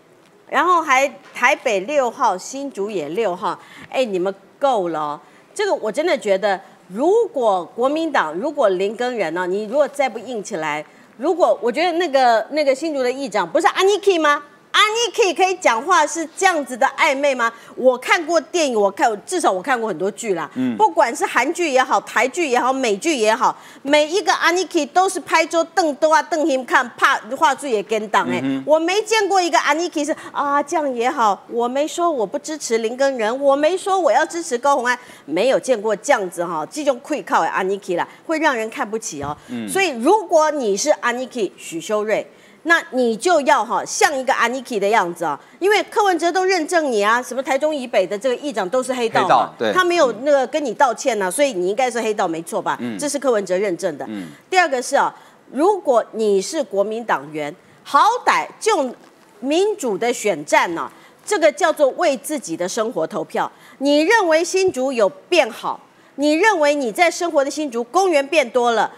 [0.49, 3.59] 然后还台北六号、新竹也六号，
[3.91, 5.21] 哎，你们够了。
[5.53, 6.59] 这个我真的觉得，
[6.93, 10.85] 如果国民党如果林根人呢，你如果再不硬起来。
[11.17, 14.43] 如果我觉得那个那个新竹的议长不是阿妮 K 吗？
[14.73, 17.53] 安妮 K 可以讲话是这样子的暧昧吗？
[17.75, 20.49] 我看过电影，我看至少我看过很多剧啦。
[20.55, 28.43] 嗯，不管是韩剧也好，台剧也好，美剧也好，每一个安妮 K 都是拍桌瞪都啊瞪 him 看，怕话剧也跟档哎。
[28.65, 39.37] 我没见过一个安妮 K 是啊这样也好，我没说我不支持林根仁，我没说我要支持高红安，没有见过这样子哈，这种愧靠安妮 K 啦，会让人看不起哦。
[39.49, 42.27] 嗯，所以如果你是安妮 K 许修睿。
[42.65, 52.79] 那你就要哈像一个 Aniki 的样子啊，因为柯文哲都认证你啊，什么台中以北的这个议长都是黑道嘛，他没有那个跟你道歉呢，所以你应该是黑道没错吧？
[52.99, 54.07] 这是柯文哲认证的。
[54.51, 55.15] 第二个是啊，
[55.51, 58.95] 如果你是国民党员，好歹就
[59.41, 60.91] 民主的选战呢，
[61.25, 63.51] 这个叫做为自己的生活投票。
[63.79, 65.81] 你认为新竹有变好？
[66.17, 68.93] 你认为你在生活的新竹公园变多了，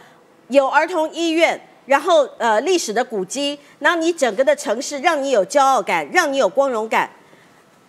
[0.49, 1.61] 有儿童医院？
[1.87, 7.11] 然后，呃，历史的古迹，然后你整个的城市让你有骄傲感，让你有光荣感，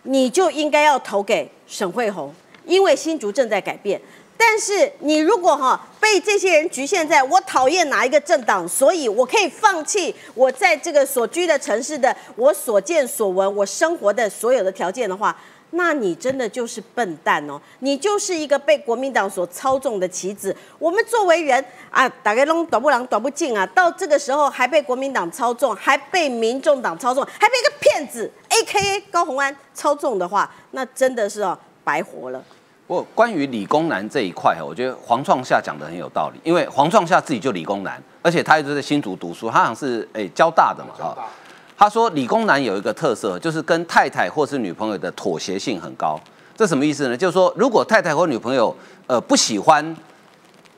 [0.04, 2.34] 你就应该要投给沈惠红，
[2.66, 4.02] 因为新竹正在改变。
[4.36, 15.38] 但是你如果哈被这些人局限在我讨厌哪一个政党，所以我可以放弃我在这个所居的城市的我所见所闻，我生活的所有的条件的话。
[15.76, 17.60] 那你真的就是笨蛋哦！
[17.80, 20.56] 你就是一个被国民党所操纵的棋子。
[20.78, 32.44] 我们作为人啊，打开龙短不狼短不进啊，到这个时候还被国民党操纵，还被民众党操纵，还被一个骗子 A.K.A 高鸿安操纵的话，那真的是哦白活了。
[32.86, 41.30] 不过关于理工男这一块我觉得黄创夏讲的很有道理，因为黄创夏自己就理工男，而且他一直在新竹读书，他好像是诶交大的嘛，哈。
[41.78, 46.20] 他说：“理工男有一个特色，就是跟太太或是女朋友的妥协性很高。
[46.56, 47.18] 这什么意思呢？
[47.18, 48.74] 就是说，如果太太或女朋友
[49.08, 49.96] 呃不喜欢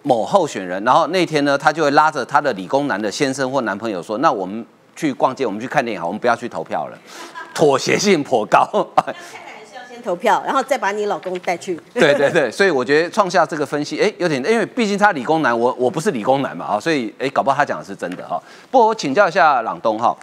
[0.03, 6.97] 某候选人，然后那天呢，他就会拉着他的理工男的先生或男朋友说：‘那我们去逛街，我们去看电影，好，我们不要去投票了。
[7.53, 8.65] ’妥协性颇高。
[8.95, 11.79] 太太还是要先投票，然后再把你老公带去。
[11.93, 18.41] 对对对，所以我觉得创下这个分析，哎，有点，因为毕竟他理工男，我我不是理工男嘛，啊，所以哎，搞不好他讲的是真的哈。
[18.71, 20.15] 不过我请教一下朗东哈。”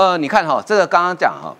[0.00, 1.54] 呃，你看哈，这个刚刚讲哈，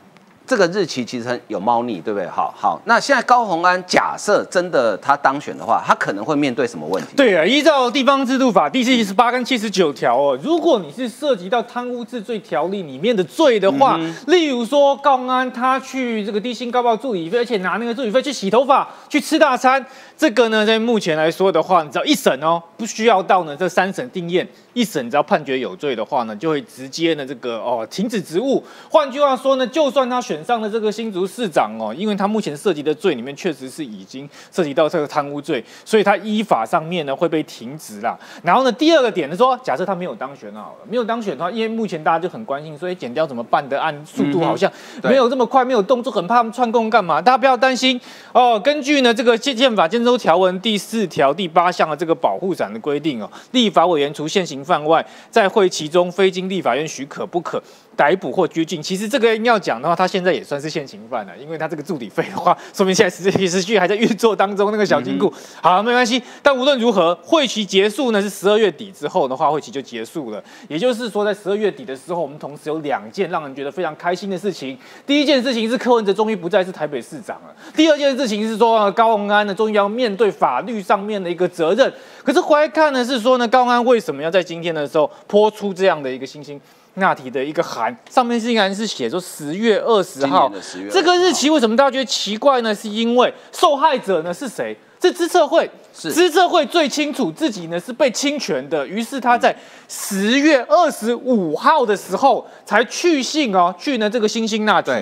[0.47, 2.27] 这个日期其实有猫腻，对不对？
[2.27, 7.09] 好好，那现在高鸿安假设真的他当选的话，他可能会面对什么问题？
[7.15, 19.85] 对啊，依照地方制度法第七十八跟七十九条哦，如果你是涉及到贪污治罪条例里面的罪的话，例如说高鸿安他去这个低薪高报助理费，而且拿那个助理费去洗头发、去吃大餐，
[20.21, 24.47] 这个呢，在目前来说的话，你知道一审哦，不需要到呢这三审定验。
[24.73, 28.63] 一审只要判决有罪的话呢，就会直接呢这个哦停止职务。
[28.91, 38.17] 换句话说呢，就算他选上了这个新竹市长哦，因为他目前涉及的罪里面确实是已经涉及到这个贪污罪，所以他依法上面呢会被停职啦。
[38.43, 43.81] 然后呢，第二个点呢说，假设他没有当选好了，没有当选的话，因为目前大家就很关心，所以减掉怎么办的？
[43.81, 44.71] 案速度好像
[45.03, 47.23] 没有这么快，没有动作，很怕他们串供干嘛？
[47.23, 47.99] 大家不要担心
[48.33, 48.61] 哦。
[48.63, 54.65] 根据呢这个宪宪法建州条文第四条第八项的这个保护伞的规定哦，立法委员除现行。
[54.65, 57.63] 范外，在会期中非经立法院许可不可。
[57.97, 58.83] 逮捕或拘禁。
[58.83, 64.71] 其实这个要讲的话，他现在也算是现行犯了，因为他这个助理费的话，说明现在实时序还在运作当中。
[64.71, 66.23] 那个小金库，好，没关系。
[66.43, 70.43] 但无论如何，会期结束呢是十二月底之后的话，会期就结束了。
[70.69, 74.79] 也就是说，在十二月底的时候，我们同时有两件让人觉得非常开心的事情。
[75.07, 77.55] 第一件事情是柯文哲终于不再是台北市长了。
[77.75, 81.93] 第二件事情是说，高鸿安呢终于要面对法律上面的一个责任。
[82.23, 86.61] 可是回来看呢，是说呢，高鸿安为什么要在今天的时候泼出这样的一个星星？
[86.95, 90.51] 那题的一个函上面竟然是写说十月二十号，
[90.91, 92.75] 这个日期为什么大家觉得奇怪呢？
[92.75, 94.77] 是因为受害者呢是谁？
[95.03, 99.55] 是资策会，资策会最清楚自己呢是被侵权的，于是他在
[99.89, 104.93] 十月二十五号的时候才去信哦，去呢这个星星那题。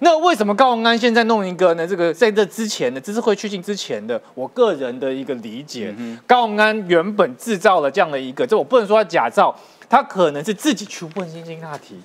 [0.00, 1.86] 那为什么高鸿安现在弄一个呢？
[1.86, 5.94] 这个在这之前的资策会去信之前的，我个人的一个理解，
[6.26, 9.54] 高鸿安原本制造了这样的一个，这我不能说他假造。
[9.92, 12.00] 他可能是自己去问星星那题，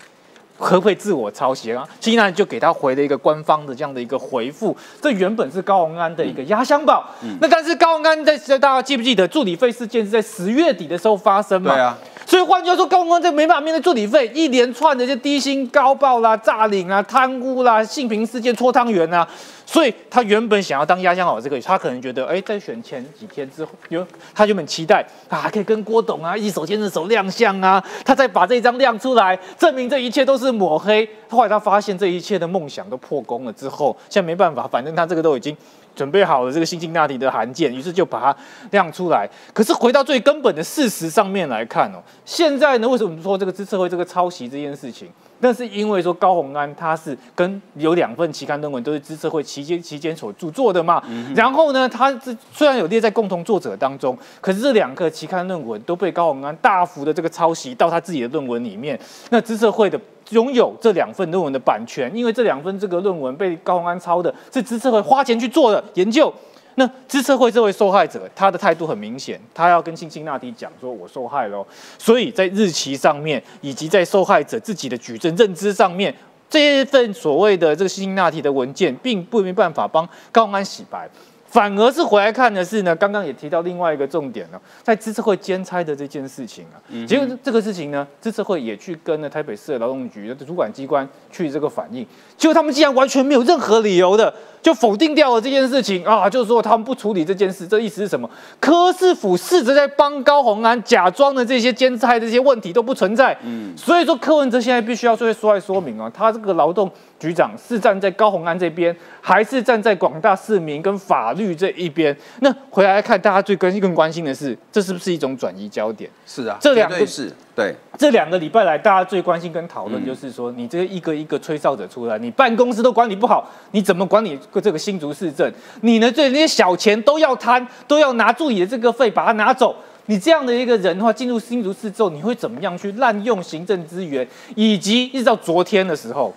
[0.60, 1.88] 可不可以自我抄袭啊？
[2.02, 4.76] 星星那就给他回了一个官方的这样的一个回复。
[5.02, 7.10] 这原本是高鸿安的一个压箱宝。
[7.40, 11.74] 那但是高鸿安在大家记不记得助理费事件是在十月底的时候发生嘛？
[11.74, 11.98] 对啊。
[12.26, 19.26] 所以换句话说，高鸿安这没办法面对助理费一连串的这低薪高报啦、诈领啊、贪污啦、性平事件搓汤圆啊。
[19.70, 31.08] 所以他原本想要当压箱宝这个，他可能觉得，哎，在选前几天之后，有他原本期待啊，可以跟郭董啊一手牵着手亮相啊，他再把这一张亮出来，证明这一切都是抹黑。
[31.30, 35.56] 后来他发现这一切的梦想都破功了之后，现在没办法，反正他这个都已经
[35.94, 38.40] 准备好了这个新辛那提的函件，于是就把它
[38.72, 39.30] 亮出来。
[39.54, 45.10] 可是回到最根本的事实上面来看哦，现在呢，为什么说这个支策会这个抄袭这件事情？
[45.40, 51.02] 那是因为说高鸿安他是跟有两份期刊论文都是知社会期间期间所著作的嘛，
[51.36, 59.00] 然后呢，他这虽然有列在共同作者当中，可是这两个期刊论文都被高鸿安大幅的这个抄袭到他自己的论文里面。
[59.30, 66.34] 那知社会的拥有这两份论文的版权，因为这两份这个论文被高鸿安抄的，是知社会花钱去做的研究。
[66.80, 71.66] 那支策会这位受害者，他的态度很明显，他要跟辛辛那提讲说，我受害了。
[71.98, 76.14] 所以在日期上面，以及在受害者自己的举证认知上面，
[76.48, 81.10] 这份所谓的这个辛辛那提的文件，并不没办法帮高安洗白。
[81.50, 86.76] 反而是回来看的是呢，刚刚也提到另外一个重点了，在支持会兼差的这件事情啊，
[87.08, 92.06] 结果这个事情呢，支持会也去跟了台北市的劳动局的主管机关去这个反映，
[92.38, 98.30] 结果他们竟然完全没有任何理由的就否定掉了这件事情啊，就是说他们不处理这件事，这意思是什么？
[98.60, 106.92] 柯市府试着在帮高鸿安假装的这些兼差这些问题都不存在，嗯，所以说柯文哲现在必须要出来说来说明啊，他这个劳动。
[107.20, 112.16] 局长是站在高鸿安这边，还是站在广大市民跟法律这一边？
[112.42, 116.10] 那回来看，大家最更更关心的是，这是不是一种转移焦点？
[116.26, 117.76] 是啊，这两个是对。
[117.98, 125.52] 这两个礼拜来，大家最关心跟讨论就是说，你这一个一个吹哨者出来，你办公室都管理不好，你怎么管理这个新竹市政？
[125.82, 129.76] 你呢，这那些小钱都要贪，都要拿助理的这个费把它拿走。
[130.06, 134.26] 你这样的一个人的话，进入新竹市之后，你会怎么样去滥用行政资源？
[134.56, 136.32] 以及一直到昨天的时候。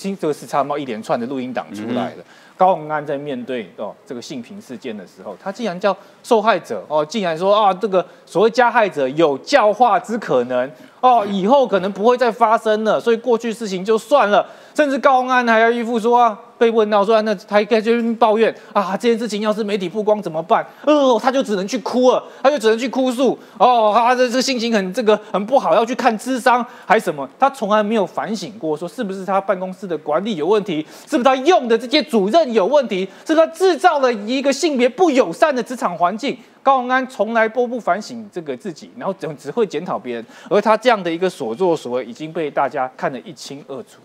[0.00, 2.24] 新这个是差猫一连串的录音档出来的。
[2.56, 14.46] 高鸿安在面对哦这个性平事件的时候，他竟然叫受害者哦，竟然说啊这个所谓加害者有教化之可能哦，以后可能不会再发生了，所以过去事情就算了。
[14.74, 16.38] 甚至高鸿安还要依附说啊。
[16.60, 20.62] 被问到说，那他应该就抱怨啊，这件事情要是媒体曝光怎么办？
[20.84, 23.38] 哦，他就只能去哭了，他就只能去哭诉。
[23.56, 27.26] 哦，他的这个心情很这个很不好，要去看智商还是什么？
[27.38, 30.86] 他从来没有反省过，说是不是他办公室的管理有问题？
[31.08, 33.08] 是不是他用的这些主任有问题？
[33.26, 36.36] 是他制造了一个性别不友善的职场环境？
[36.62, 43.96] 高鸿安从来都不反省这个自己，然后只只会检讨别人，而他这样的一个所作所为已经被大家看得一清二楚。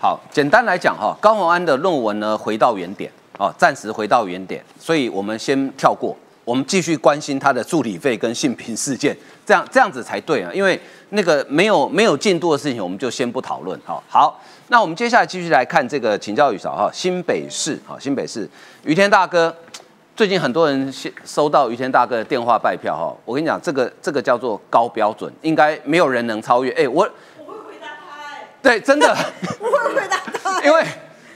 [0.00, 14.00] 好，简单来讲哈，高鸿安的论文呢，回到原点啊，暂时回到原点，所以我们先跳过，我们继续关心他的助理费跟性平事件， 这样这样子才对啊，因为那个没有没有进度的事情，我们就先不讨论哈。
[14.08, 18.48] 好，那我们接下来继续来看这个，请教宇嫂哈，新北市哈，新北市
[18.84, 19.52] 于天大哥，
[20.14, 27.08] 最近很多人收到于天大哥的电话拜票哈，我跟你讲，这个这个叫做高标准，应该没有人能超越，哎我。
[28.62, 29.08] 对，真的
[29.60, 30.84] 我会回答他，因为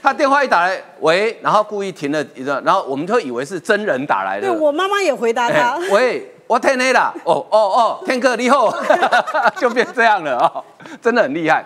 [0.01, 4.47] 他电话一打来，喂，然后故意停了一个，然后我们就以为是真人打来的。
[4.47, 8.69] 对我妈妈也回答他，喂，我天黑了，哦哦哦，天哥你好，
[9.57, 10.63] 就变这样了哦，
[11.01, 11.65] 真的很厉害。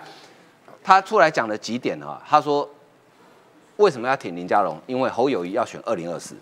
[0.84, 2.22] 他出来讲了几点啊？
[2.30, 2.70] 他说
[3.78, 4.80] 为什么要挺林佳龙？
[4.86, 6.36] 因为侯友谊要选二零二四。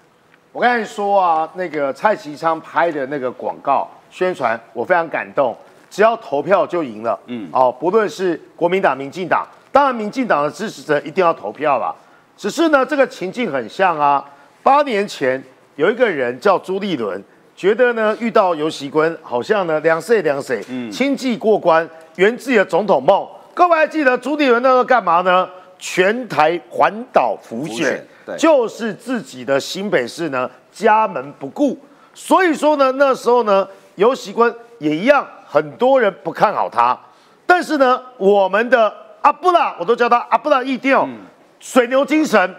[0.51, 5.56] 我跟你说啊，那个蔡其昌拍的那个广告宣传，我非常感动。
[5.96, 7.17] 只要投票就赢了。
[7.27, 11.96] 嗯，哦，不论是国民党、民进党，当然民进党的支持者一定要投票啦。
[12.35, 14.21] 只是呢，这个情境很像啊，
[14.62, 15.41] 八年前
[15.77, 17.23] 有一个人叫朱立伦，
[17.56, 23.25] 觉得呢遇到尤喜坤，好像呢两岁两岁，嗯，轻易过关，圆自己的总统梦。
[23.54, 25.48] 各位还记得朱立伦那时候干嘛呢？
[25.79, 31.77] 全台环岛浮选，对就是自己的新北市呢家门不顾。
[32.13, 33.65] 所以说呢，那时候呢，
[33.96, 35.25] 尤喜坤也一样，
[35.56, 36.99] 很多人不看好他。
[37.45, 41.08] 但是呢，我们的阿布拉，我都叫他阿布拉一定要，
[41.62, 42.53] 水牛精神，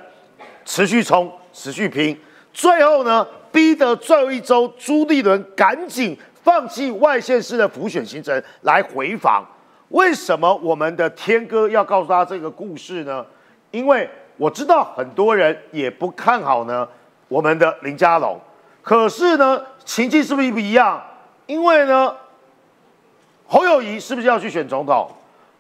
[0.65, 2.19] 持续冲，持续拼，
[2.55, 9.45] 最后呢，逼得最后一周朱立伦赶紧放弃外县市的浮选行程来回访。
[9.89, 13.23] 为什么我们的天哥要告诉他这个故事呢？
[13.73, 16.89] 因为我知道很多人也不看好呢
[17.29, 18.41] 我们的林佳龙，
[18.81, 21.03] 可是呢，情境是不是不一样？
[21.45, 22.15] 因为呢，
[23.47, 25.09] 侯友谊是不是要去选总统？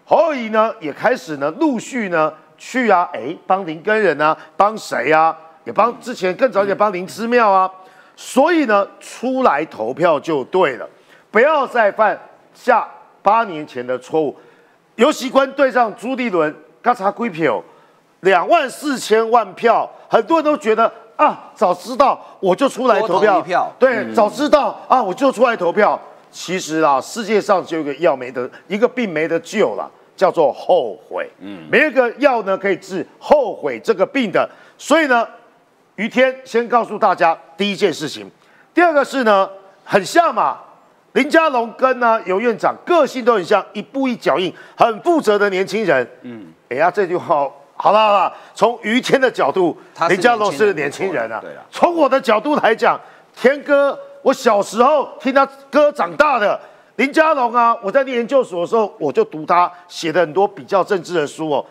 [0.05, 5.37] 侯友谊呢也开始呢陆续呢去啊，哎，帮林根人啊，帮谁啊？
[5.64, 7.70] 也帮之前更早一点帮林之妙啊。
[8.16, 10.89] 所以呢，出来投票就对了，
[11.30, 12.18] 不要再犯
[12.55, 12.89] 下
[13.22, 14.34] 八年前的错误。
[14.95, 17.62] 尤其官对上朱立伦，嘎嚓归票，
[18.20, 23.70] 两万四千万票，很多人都觉得啊，早知道我就出来投票。
[23.78, 26.01] 对，嗯早知道啊，我就出来投票。
[26.37, 31.26] 其实啊，世界上就有一个药没得，一个病没得救了，叫做后悔。
[31.41, 34.47] 嗯，没有一个药呢可以治后悔这个病的。
[34.76, 35.26] 所以呢，
[35.95, 38.30] 于天先告诉大家第一件事情，
[38.74, 39.49] 第二个是呢，
[39.82, 40.59] 很像嘛，
[41.14, 46.07] 林佳龙跟呢尤院长个性都很像，一步一脚印，很负责的年轻人。
[46.20, 49.74] 嗯，哎呀，这句话好了好了，从于天的角度
[50.11, 51.64] 林佳龙是年轻人年轻人啊对啊。
[51.70, 53.01] 从我的角度来讲，
[53.34, 56.61] 天哥，我小时候听他歌长大的。
[56.97, 61.64] 林佳龙啊，我在念研究所的时候，我就读他写的很多比较政治的书哦。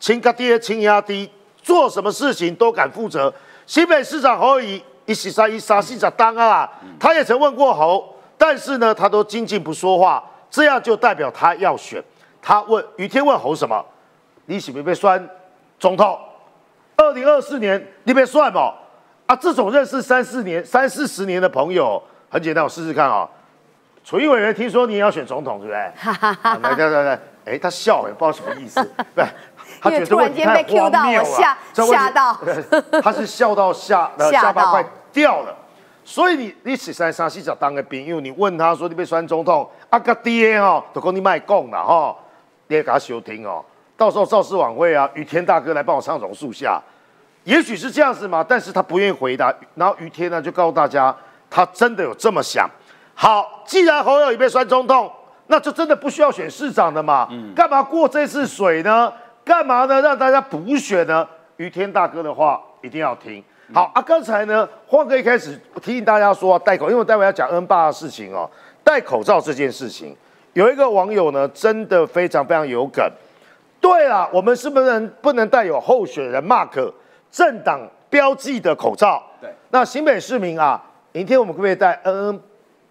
[0.00, 1.28] 亲个爹，亲压低，
[1.60, 3.30] 做什么事情都敢负责。
[3.66, 6.66] 新北市长侯友宜一十三一杀市长当啊，
[6.98, 12.02] 他也曾问过侯，但是呢，他都静静不说话，这样就代表他要选。
[12.40, 13.84] 他问于天问侯什么？
[14.46, 15.28] 你喜不被选
[15.78, 16.18] 总统？
[16.96, 18.72] 二零二四年你被算吗？
[19.28, 23.28] 啊，这种认识三四年、三四十年的朋友，很简单，我试试看啊、
[24.02, 25.78] 楚英委员听说你也要选总统，对不对？
[26.42, 28.82] 啊来来来来，哎，他笑，也不知道什么意思，
[29.14, 29.22] 对，
[29.82, 32.34] 他觉得然间被 cue 到了，这问题吓到。
[32.42, 35.54] 对他是笑到下下巴快掉了。
[36.06, 42.16] 所以你你十三三四十当个朋友，你问他说你被选总统，啊个爹哦，都跟你卖讲了哈，
[42.68, 43.62] 你也给他休听哦。
[43.94, 46.80] 到时候造势晚会啊，雨天大哥来帮我唱榕树下，
[47.48, 49.50] 也许是这样子嘛，但是他不愿意回答。
[49.74, 51.14] 然后于天呢就告诉大家，
[51.48, 52.68] 他真的有这么想。
[53.14, 55.10] 好，既然侯友已被选总统，
[55.46, 57.26] 那就真的不需要选市长的嘛，
[57.56, 59.10] 干嘛过这次水呢？
[59.46, 60.02] 干嘛呢？
[60.02, 61.26] 让大家补选呢？
[61.56, 63.42] 于天大哥的话一定要听。
[63.72, 68.48] 好啊，刚才呢，晃哥一开始提醒大家说啊戴口，因为我待会要讲 N 八的事情哦，
[68.84, 70.14] 戴口罩这件事情，
[70.52, 73.02] 有一个网友呢，真的非常非常有梗。
[73.80, 76.92] 对了，我们是不能不能带有候选人 mark
[77.30, 79.22] 政党标记的口罩？
[79.40, 82.40] 对，那新北市民啊，明天我们可不可以戴恩恩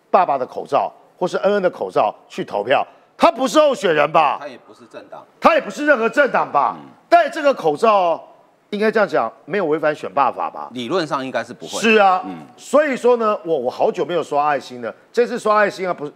[0.09, 2.85] 爸爸的口罩，或是恩恩的口罩去投票？
[3.17, 4.38] 他不是候选人吧？
[4.39, 6.77] 他也不是政党，他也不是任何政党吧？
[7.09, 8.23] 戴这个口罩，
[8.69, 10.69] 应该这样讲，没有违反选罢法吧？
[10.73, 11.81] 理论上应该是不会。
[11.81, 16.13] 是啊，嗯所以说呢，我我好久没有刷爱心了，这次刷爱心啊，不是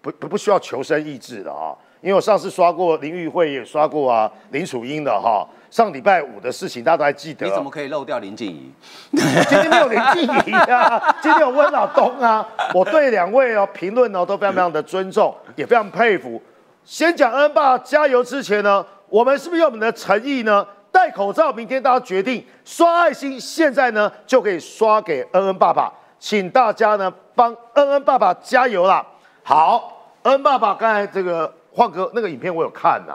[0.00, 5.44] 不不不需要求生意志的啊，因为我上次刷过林玉慧，也刷过啊林楚英的哈、
[5.76, 7.46] 上礼拜五的事情大家都还记得。
[7.46, 8.72] 你怎么可以漏掉林静怡？
[9.10, 16.40] 今天没有林静怡啊， 今天有温老东啊，我对两位哦评论哦都非常非常的尊重，也非常佩服。
[16.82, 20.66] 先讲恩爸加油之前呢，我们是不是用我们的诚意呢？
[20.90, 29.04] 戴口罩，明天大家决定刷爱心，现在呢就可以刷给恩恩爸爸，请大家呢帮恩恩爸爸加油啦！
[29.42, 33.12] 好，恩恩爸爸刚才这个晃哥那个影片我有看呐、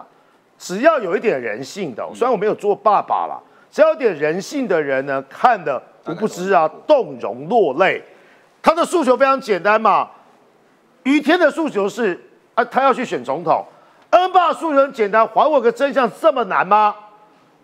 [0.61, 3.41] 只要有一点人性的，虽然我没有做爸爸啦，
[3.71, 7.99] 只要有点人性的人呢，看的无不知啊，动容落泪。
[8.61, 10.07] 他的诉求非常简单嘛，
[11.01, 12.15] 于天的诉求是
[12.53, 13.65] 啊，他要去选总统。
[14.11, 16.95] 恩爸的诉求很简单，还我个真相，这么难吗？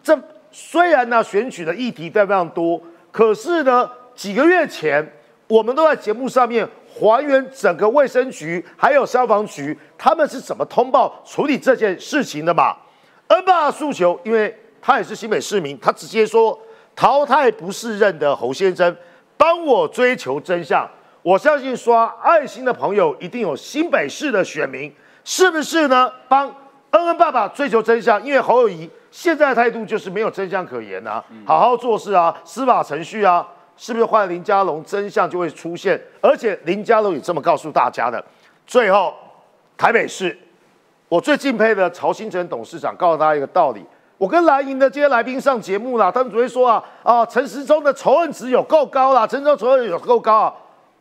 [0.02, 0.18] 这
[0.52, 2.82] 虽然呢选举的议题非常非常多，
[3.12, 5.08] 可是呢几个月前
[5.48, 12.76] 我们都在节目上面还原整个卫生局还有消防局他们是怎么通报处理这件事情的嘛。
[13.28, 16.58] 恩爸的诉求，因为他也是新北市民，他直接说
[16.96, 18.96] 淘汰不是任的侯先生，
[19.36, 20.90] 帮我追求真相。
[21.22, 24.94] 我相信刷爱心的朋友一定有新北市的选民，
[25.26, 26.10] 是不是呢？
[26.30, 26.48] 帮
[26.92, 36.02] 恩恩爸爸追求真相，因为侯友谊现在的态度就是没有真相可言啊，好好做事啊，司法程序啊，是不是换林佳龙，真相就会出现？
[36.22, 38.24] 而且林佳龙也这么告诉大家的。
[38.66, 39.14] 最后，
[39.78, 40.38] 台北市，
[41.10, 43.84] 我最敬佩的曹新成董事长告诉大家一个道理。
[44.18, 50.54] 我跟蓝营的这些来宾上节目啦，他们只会说啊啊，陈时中的仇恨值有够高啦，陈时中仇恨有够高啊。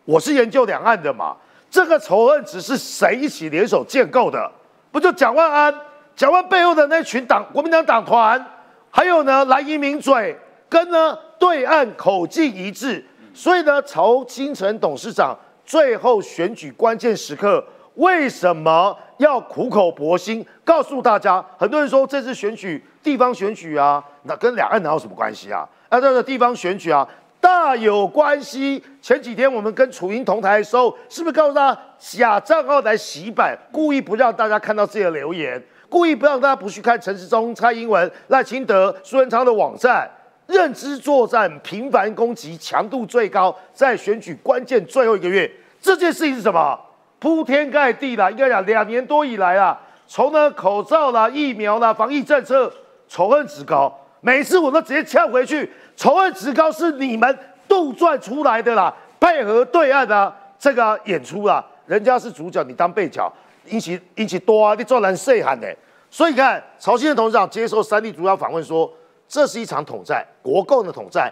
[0.05, 1.35] 我是研究两岸的嘛，
[1.71, 4.51] 这个仇恨值是谁一起联手建构的？
[4.93, 5.75] 不就蒋万安？
[6.15, 8.45] 蒋万背后的那群党国民党党团，
[8.91, 10.39] 还有呢蓝营名嘴
[10.69, 13.05] 跟呢对岸口径一致，
[13.35, 17.65] 所以呢曹新成董事长最后选举关键时刻。
[17.95, 21.45] 为什么要苦口婆心告诉大家？
[21.59, 25.69] 很多人说这次选举地方选举啊，那跟两岸哪有什么关系啊？
[25.89, 27.07] 啊，这个地方选举啊，
[27.41, 28.83] 大有关系。
[29.01, 40.11] 前几天我们跟楚英同台的时候，是不是告诉他假账号来洗版，故意不让大家看到自己的留言，故意不让大家不去看陈时中、蔡英文、赖清德、苏文昌的网站？
[40.47, 45.51] 认知作战频繁攻击，强度最高，在选举关键最后一个月，
[45.81, 46.79] 这件事情是什么？
[47.27, 52.72] 铺天盖地啦，应该讲两年多以来啊，从呢口罩啦、疫苗啦、防疫政策，
[53.09, 53.93] 仇恨值高。
[54.20, 63.29] 每次我都直接呛回去，仇恨值高是你们杜撰出来的啦，配合对岸的这个演出啦，人家是主角，你当配角，
[63.70, 65.66] 引起引起多啊，你做人谁喊的？
[66.09, 68.89] 所以你看，朝鲜的董事长接受三立主要访问说，
[69.27, 71.29] 这是一场统战，国共的统战，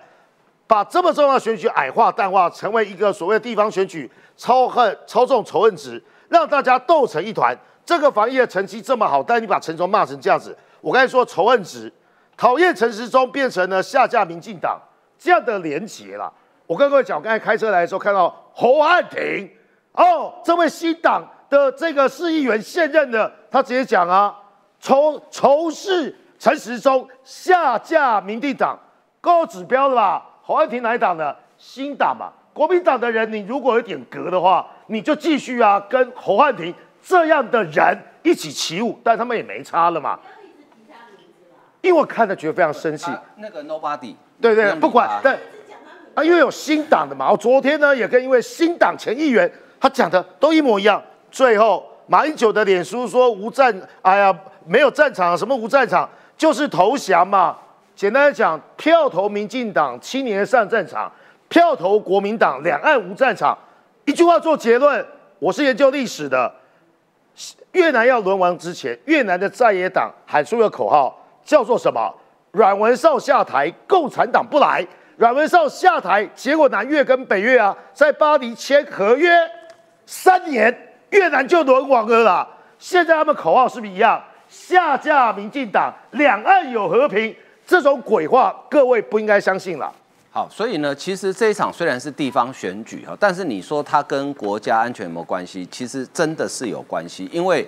[0.66, 4.10] 把这么重要的选举矮化淡化，成为一个所谓地方选举。
[4.36, 7.56] 超恨操纵仇恨值，让大家斗成一团。
[7.84, 11.92] 这个防疫的成绩这么好，但你把陈忠骂成这样子，我刚才说仇恨值，
[12.36, 14.80] 讨厌陈时中变成了下架民进党
[15.18, 16.32] 这样的连结了。
[16.66, 19.50] 我跟各位讲，我刚才开车来的时候看到侯汉廷，
[19.92, 24.34] 哦，这位新党的这个市议员现任的，他直接讲啊，
[24.80, 28.78] 仇仇视陈时中下架民进党，
[29.20, 30.26] 够指标了吧？
[30.42, 31.36] 侯汉廷哪一党的？
[31.58, 32.32] 新党嘛。
[32.54, 40.18] 国民党的人，你如果有点格的话，你就继续啊，跟侯汉廷这样的人一起起舞，但他们也没差了嘛。
[41.80, 43.10] 因为我看的觉得非常生气。
[43.36, 45.36] 那个 Nobody，对对，不管，但
[46.14, 47.30] 啊，因为有新党的嘛。
[47.30, 49.50] 我昨天呢也跟一位新党前议员，
[49.80, 51.02] 他讲的都一模一样。
[51.32, 54.34] 最后马英九的脸书说无战，哎呀，
[54.64, 57.58] 没有战场，什么无战场，就是投降嘛。
[57.96, 61.10] 简单的讲，票投民进党，七年上战场。
[61.54, 63.56] 票投国民党，两岸无战场。
[64.06, 65.06] 一句话做结论，
[65.38, 66.52] 我是研究历史的。
[67.70, 72.12] 越南要沦亡之前，越南的在野党喊出个口号，叫做什么？
[72.50, 74.84] 阮文绍下台，共产党不来。
[75.16, 79.30] 阮文绍下台，结果南越跟北越啊，在巴黎签合约，
[80.04, 80.76] 三年
[81.10, 82.48] 越南就沦亡了啦。
[82.80, 84.20] 现在他们口号是不是一样？
[84.48, 87.32] 下架民进党，两岸有和平，
[87.64, 89.92] 这种鬼话，各位不应该相信了。
[90.34, 95.64] 好，所以呢，其实这一场虽然是地方选举哈，但是你说它跟国家安全有没有关系？
[95.70, 97.64] 其实真的是有关系，因为，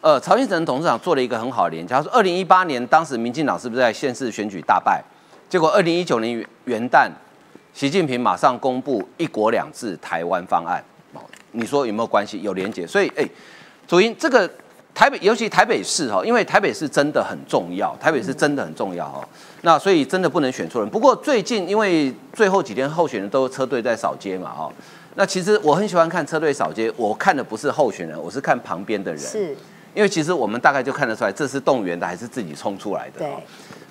[0.00, 5.00] 呃，曹新成董事长做了一个很好的连接，他说，二零一八年当时民进党是不是在县市选举大败？
[5.48, 7.08] 结果二零一九年元旦，
[7.72, 10.82] 习近平马上公布“一国两制”台湾方案，
[11.52, 12.42] 你说有没有关系？
[12.42, 13.24] 有连接，所以，哎，
[13.86, 14.50] 主因这个。
[15.00, 19.26] 台北，尤其台北市哈，因为台北市真的很重要，台北市真的很重要哈。
[19.62, 20.90] 那所以真的不能选错人。
[20.90, 24.70] 不过最近因为最后几天候选人都车队在扫街嘛哈，
[25.14, 29.18] 那其实我很喜欢看车队扫街，我看的不是候选人，我是看旁边的人。
[29.18, 29.56] 是，
[29.94, 33.20] 因为其实我们大概就看得出来，这是动员的还是自己冲出来的。
[33.20, 33.30] 对。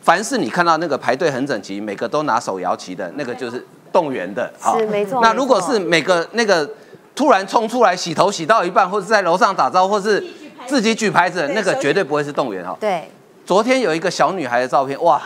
[0.03, 4.53] 凡是你看到那个排队很整齐，每个都拿手摇旗的那个，就是动员的。
[4.77, 5.19] 是没错。
[5.23, 6.69] 那如果是每个那个
[7.15, 10.23] 突然冲出来洗头洗到一半，或者在楼上打招呼，或是。
[10.69, 12.77] 自己举牌子，那个绝对不会是动员哈。
[12.79, 13.09] 对，
[13.43, 15.19] 昨天有一个小女孩的照片，哇，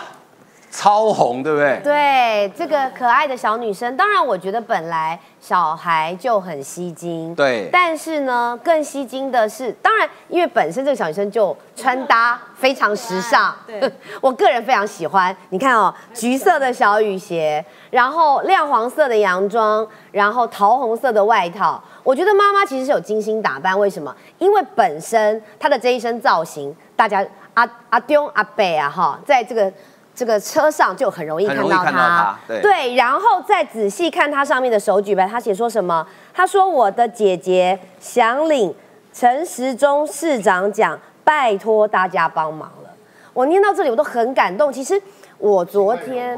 [0.71, 1.81] 超红，对不对？
[1.83, 7.67] 对，这个可爱的小女生，当然我觉得本来小孩就很吸睛，对。
[7.73, 13.91] 但是呢，更吸睛的是，当然因为本身这个小女生就穿搭非常时尚，对，
[14.21, 15.35] 我个人非常喜欢。
[15.49, 21.83] 你看哦，橘色的小雨鞋，然后亮黄色的洋装，然后桃红色的外套。
[22.03, 24.13] 我觉得妈妈其实是有精心打扮，为什么？
[24.37, 29.71] 因为本身她的这一身造型，大家阿阿丢阿贝啊哈，在这个
[30.13, 32.37] 这个车上就很容易看到她。
[32.61, 36.05] 对，然后再仔细看她上面的手举牌，她写说什么？
[36.33, 38.75] 她说：“我的姐姐想领
[39.13, 42.89] 陈时中市长奖，拜托大家帮忙了。”
[43.33, 44.71] 我念到这里我都很感动。
[44.71, 45.01] 其实
[45.37, 46.37] 我昨天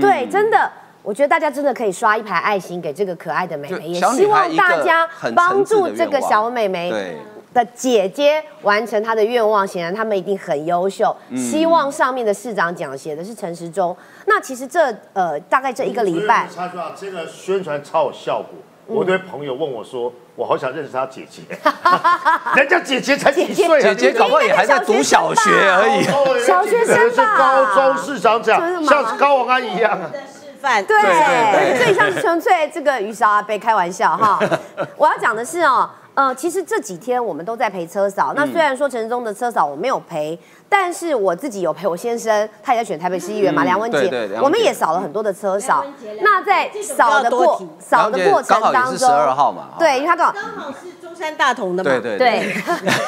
[0.00, 0.70] 对真的。
[1.02, 7.16] 我觉得大家真的可以刷一排爱心给这个可爱的妹妹，也希望大家帮助这个小妹妹。
[7.52, 11.12] 的姐姐完成她的愿望，显然他们一定很优秀。
[11.30, 13.96] 嗯希望上面的市长奖写的是陈时中。
[14.26, 18.50] 那其实这呃大概这一个礼拜，插句话，这个宣传超有效果。
[18.86, 21.42] 我的朋友问我说：“我好想认识他姐姐，
[22.54, 23.82] 人家姐姐才几岁啊？
[23.82, 26.04] 姐姐搞不好也还在读小学而已。
[26.44, 30.08] 小学生是吧高中市长奖像高王安一样啊。
[30.82, 34.38] 对，最像是纯粹这个雨刷阿贝开玩笑哈。
[34.96, 38.32] 我要讲的是哦，呃，其实这几天我们都在陪车嫂。
[38.34, 40.38] 那虽然说陈时中的车嫂我没有陪，
[40.68, 46.20] 但是我自己有陪我先生，他也在选台北市议员嘛，嗯梁文杰我们也扫了很多的车嫂梁文杰。
[46.22, 52.54] 那在扫的过扫的过程刚好也当中，是十二号嘛，对，因为他刚好刚好是中山大同的嘛，对对对，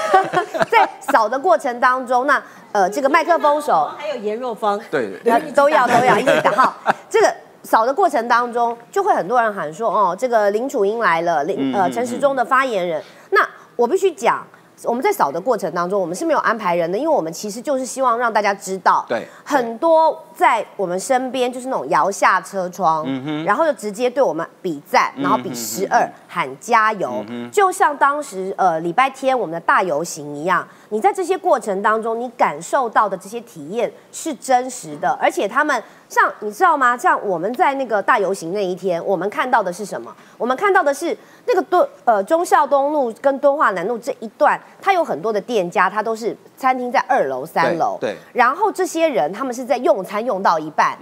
[0.70, 6.76] 在扫的过程当中，那呃这个麦克风手还有颜若芳，对对都要都要 一起打哈。
[7.11, 13.02] 这个扫的过程当中，就会很多人喊说，哦，这个林楚英来了，林呃嗯陈时中的发言人。
[13.30, 13.40] 那
[13.76, 14.46] 我必须讲。
[14.84, 36.97] 我们在扫的过程当中，我们是没有安排人的，因为我们其实就是希望让大家知道，对很多在我们身边就是那种摇下车窗，嗯然后就直接对我们比赞，然后比十二、喊加油，就像当时呃礼拜天我们的大游行一样，你在这些过程当中，你感受到的这些体验是真实的，而且他们像你知道吗？
[36.97, 40.12] 像我们在那个大游行那一天，我们看到的是什么？
[40.36, 41.16] 我们看到的是
[41.47, 48.16] 那个敦呃忠孝东路跟敦化南路这一段，它有很多的店家，它都是餐厅在二楼、三楼，对对。
[48.32, 50.97] 然后这些人他们是在用餐用到一半，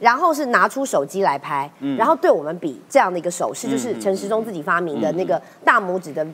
[0.00, 6.26] 然后是拿出手机来拍，然后对我们比这样的一个手势，就是陈时中自己发明的那个大拇指的。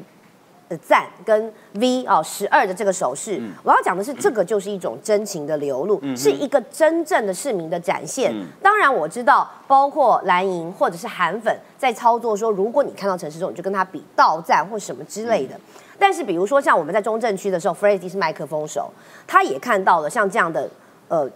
[0.68, 8.30] 的赞跟 V 哦十二的这个手势，我要讲的是，这个就是一种真情的流露，是一个真正的市民的展现。
[8.60, 15.58] 当然我知道，包括蓝营或者是韩粉在操作说，如果你看到陈时中，你就跟他比倒赞或什么之类的。
[15.98, 18.92] 但是比如说像我们在中正区的时候 f r e d d y 是麦克风手，
[19.26, 20.68] 他也看到了像这样的
[21.08, 21.26] 呃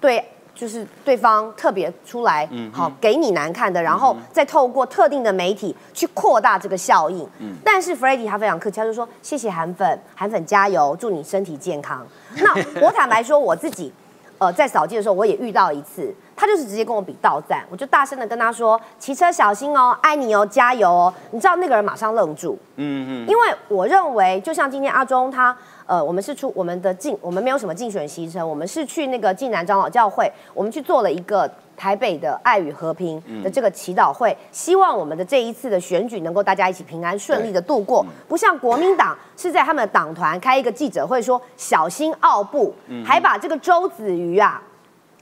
[0.00, 0.24] 对，
[0.54, 7.28] 就是对方特别出来，好给你难看的，然后再透过特定的媒体去扩大这个效应。
[7.64, 12.06] 但是 f r e d d y 他非常客气，他就说谢谢韩粉，韩粉加油，祝你身体健康。
[12.36, 13.92] 那我坦白说，我自己。
[14.38, 25.54] 呃，在扫街的时候，我也遇到一次，他就是直接跟我比倒赞，我就大声的跟他说：“骑车小心哦，爱你哦，加油哦。”你知道那个人马上愣住，嗯嗯，因为我认为，就像今天阿中他，
[25.90, 42.72] 呃，我们是出我们的竞，我们没有什么竞选行程，我们是去那个晋南长老教会，我们去做了一个台北的爱与和平的这个祈祷会，希望我们的这一次的选举能够大家一起平安顺利的度过，不像国民党是在他们的党团开一个记者会说小心奥布，
[43.04, 44.62] 还把这个周子瑜啊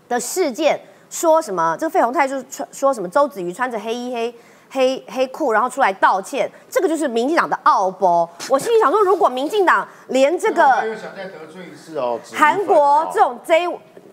[0.07, 1.75] 的事件说什么？
[1.81, 4.35] 这个费鸿泰就是穿说什么周子瑜穿着黑衣黑
[4.71, 8.29] 黑黑裤，然后出来道歉，这个就是民进党的奥博。
[8.49, 13.69] 我心里想说，如果民进党连这个 又想再得罪一次哦，韩国这种 J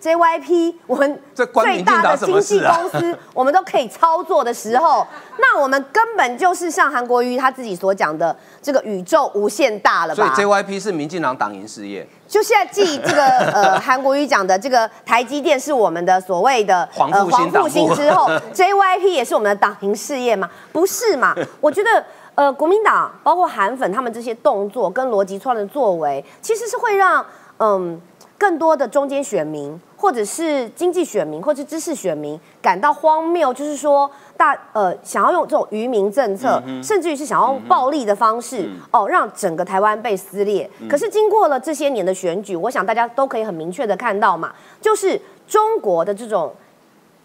[0.06, 5.06] JYP 我们最大的经纪公司，我们都可以操作的时候，
[5.40, 17.12] 那我们根本就是像韩国瑜他自己所讲的，这个宇宙无限大了吧所以？JYP 是民进党党营事业，就现在记这个 呃韩国瑜讲的这个台积电是我们的所谓的黄
[17.52, 20.48] 复兴之后，JYP 也是我们的党营事业嘛？
[20.72, 21.34] 不是嘛？
[21.60, 27.26] 我觉得呃国民党包括韩粉他们这些动作跟逻辑串的作为，其实是会让
[27.58, 28.00] 嗯
[28.38, 40.70] 更多的中间选民或者是经济选民或者是知识选民感到荒谬，就是说大呃想要用这种愚民政策，甚至于是想要用暴力的方式、哦，让整个台湾被撕裂。
[40.90, 46.54] 可是经过了这些年的选举，我想大家都可以很明确的看到嘛，就是中国的这种。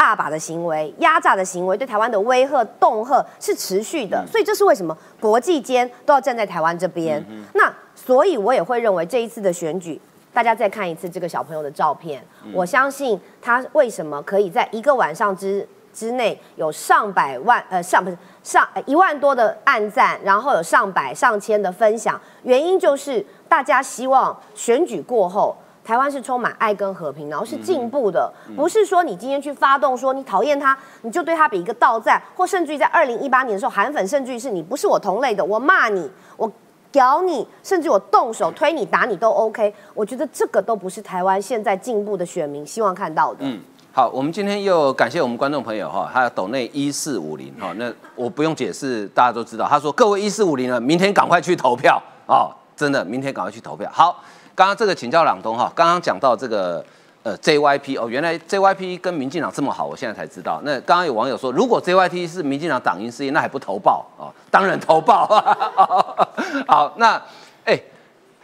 [0.02, 7.22] 阿把的行为、压榨的行为，对台湾的威吓、恫吓是持续的，所以这是为什么国际间都要站在台湾这边。
[7.52, 10.00] 那所以我也会认为这一次的选举，
[10.32, 12.22] 大家再看一次这个小朋友的照片，
[12.52, 25.56] 我相信他为什么可以在一个晚上之之内有上百万呃上不是上呃一万多的暗赞，然后有上百上千的分享，原因就是大家希望选举过后。
[25.82, 36.48] 台湾是充满爱跟和平，然后是进步的，不是说你今天去发动说你讨厌他，你就对他比一个倒赞，或甚至于在二零一八年的时候，韩粉甚至于是你不是我同类的，我骂你，我
[36.92, 39.72] 屌你，甚至我动手推你打你都 OK。
[39.94, 43.38] 我觉得这个都不是台湾现在进步的选民希望看到的。
[43.40, 43.60] 嗯，
[43.92, 49.66] 好，我们今天又感谢我们观众朋友哈，还有斗内一四五零哈，那我不用解释，大家都知道。
[49.68, 53.88] 他说各位一四五零呢，明天赶快去投票哦，真的，明天赶快去投票。
[53.92, 54.22] 好，
[54.54, 56.84] 刚刚这个请教朗东哈，刚刚讲到这个
[57.22, 60.60] 呃 JYP 哦，原来 JYP 跟民进党这么好，我现在才知道。
[60.64, 64.32] 那刚刚有网友说，如果 JYP 是民进党党营事业，那还不投报哦？
[64.50, 65.26] 当然投报。
[66.66, 67.20] 好，那
[67.64, 67.78] 哎，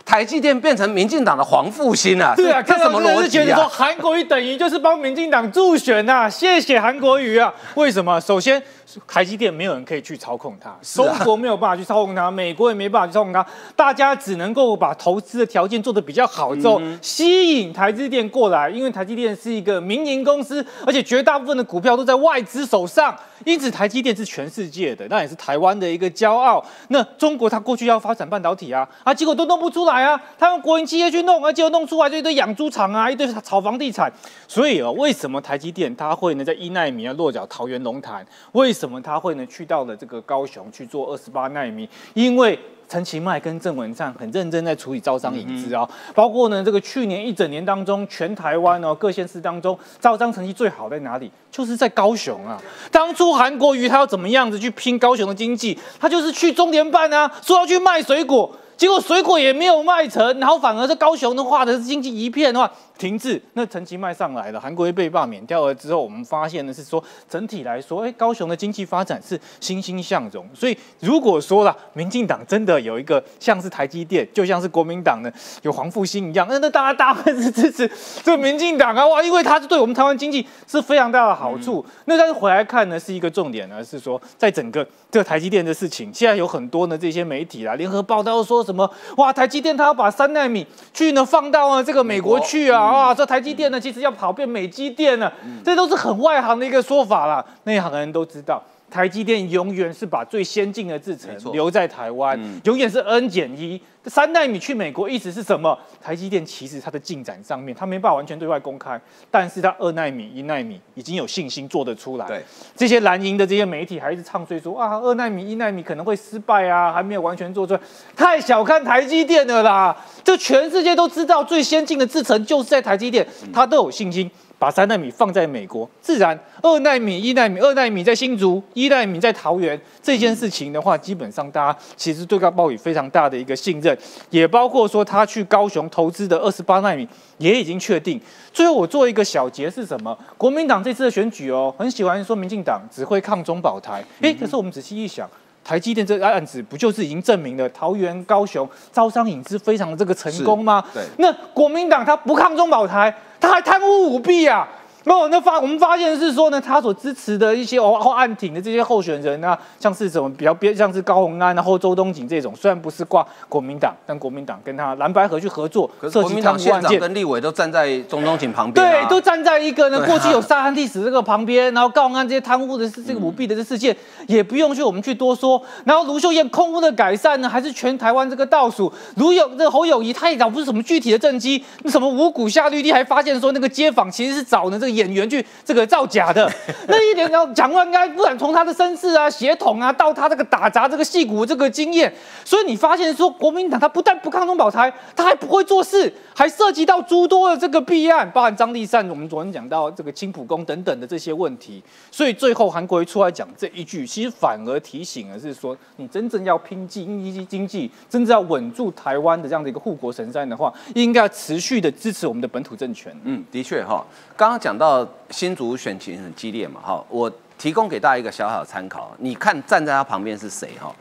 [0.07, 2.33] 台积电变成民进党的黄复兴啊？
[2.37, 3.69] 对啊，看什么逻辑是觉得说啊？
[3.71, 7.53] 韩国瑜等于就是帮民进党助选呐、谢谢韩国瑜啊！
[7.75, 8.19] 为什么？
[8.21, 8.63] 首先。
[9.07, 13.45] 台积电没有人可以去操控它，中国没有办法去操控它，美国也没办法去操控它，
[13.75, 23.15] 大家只能够把投资的条件做得比较好之后，吸引台积电过来，因为台积电是一个民营公司，而且绝大部分的股票都在外资手上，
[23.45, 26.65] 因此台积电是全世界的，那也是台湾的一个骄傲。
[26.89, 34.13] 那中国它过去要发展半导体啊，啊，结果都弄不出来啊，他用国营企业去弄，而结果弄出来就一堆养猪场啊，一堆炒房地产。
[34.49, 38.27] 所以啊，为什么台积电它会呢在一纳米啊落脚桃园龙潭？
[38.53, 41.89] 为什么它会呢去到了这个高雄去做二十八纳米？
[42.15, 42.59] 因为
[42.89, 51.31] 陈其迈跟郑文灿很认真在处理招商引资啊，包括呢这个去年一整年当中，全台湾哦各县市当中招商成绩最好在哪里？
[51.51, 52.61] 就是在高雄啊。
[52.91, 55.79] 当初韩国瑜他要怎么样子去拼高雄的经济？
[55.99, 58.51] 他就是去中联办啊，说要去卖水果。
[58.77, 63.41] 结果水果也没有卖成，然后反而是高雄的话的经济一片的话停滞。
[63.55, 70.47] 那陈其迈上来了，韩国被罢免掉了之后，我们发现的是说，整体来说，哎，高雄的经济发展是欣欣向荣。
[70.53, 75.33] 所以如果说了，民进党真的有一个像是台积电，就像是国民党呢
[75.63, 77.91] 有黄复兴一样，那那大家大部分是支持
[78.23, 81.85] 这民进党啊，哇，因为它是对我们台湾经济是非常大的好处。
[82.05, 88.67] 那但是回来看呢，是一个重点呢，是说在整个这个台积电的事情，现在有很多呢这些媒体啦，联合报道说。
[88.67, 88.91] 什么？
[89.19, 89.33] 哇！
[89.33, 92.86] 台积电它要把三纳米去呢放到啊这个美国去啊！
[92.93, 93.15] 哇！
[93.15, 95.33] 这台积电呢其实要跑遍美积电了，
[95.65, 97.45] 这都是很外行的一个说法啦。
[97.65, 98.63] 内行的人都知道，
[98.97, 103.79] 台积电永远是把最先进的制程留在台湾，永远是 N 减一。
[104.07, 105.79] 三纳米去美国意思是什么？
[106.01, 108.99] 台积电其实它的进展上面，它没办法完全对外公开，
[109.31, 112.27] 但是它二纳米、一纳米已经有信心做得出来。
[112.27, 112.43] 对，
[112.75, 117.81] 这些蓝营的这些媒体还一直唱衰说啊，二纳米、一纳米可能会失败啊，还没有完全做出来，
[118.17, 119.95] 太小看台积电了啦！
[120.25, 124.31] 这全世界都知道，最先进的制程就是在台积电，它都有信心。
[124.59, 133.97] 把三纳米放在美国，自然二纳米、一纳米、二纳米在新竹，一纳米在桃园这件事情的话，基本上大家其实对他抱以非常大的一个信任，
[134.31, 137.07] 也包括说他去高雄投资的二十八纳米
[137.39, 138.21] 也已经确定。
[138.53, 140.17] 最后我做一个小结是什么？
[140.39, 145.29] 国民党这次的选举哦，很喜欢说民进党只会抗中保台，哎，可是我们仔细一想。
[145.67, 150.85] 台积电这个案子不就是已经证明了桃园、高雄招商引资非常的这个成功吗？
[150.95, 154.69] 对，那国民党他不抗中保台，他还贪污舞弊啊！
[155.07, 173.97] 哦，那发我们发现是说呢，他所支持的一些哦后暗挺的这些候选人啊，像是什么比较边，像是高虹安，然后周东锦这种，虽然不是挂国民党，但国民党跟他蓝白河去合作，可是国民党县长跟立委都站在周东锦旁边，对，都站在一个呢过去有杀汉历史这个旁边，然后高虹安这些贪污的是这个舞弊的这事件，
[174.27, 175.63] 也不用去我们去多说。
[175.85, 178.93] 然后卢秀燕空屋的改善呢，还是全台湾这个倒数。
[179.17, 186.51] 卢友这侯友谊他也找不出什么具体的政绩，那什么五股下绿地，还发现说那个街坊其实是找呢这个演员去这个造假的，
[186.89, 192.13] 那一点要蒋万安，不管从他的身世啊、血统啊，到他这个打砸这个戏骨这个经验，
[192.45, 213.15] 所以你发现说国民党他不但不抗中保台，他还不会做事，还涉及到诸多的这个弊案，包含张立善，我们昨天讲到这个青浦宫等等的这些问题，所以最后韩国瑜出来讲这一句，其实反而提醒的是说，你真正要拼经济经济，真正要稳住台湾的这样的一个护国神山的话，应该要持续的支持我们的本土政权。
[213.25, 214.05] 嗯，的确哈，
[214.37, 220.95] 刚刚讲到新竹选情很激烈嘛，哈，我提供给大家一个小小的参考，你看站在他旁边是谁哈？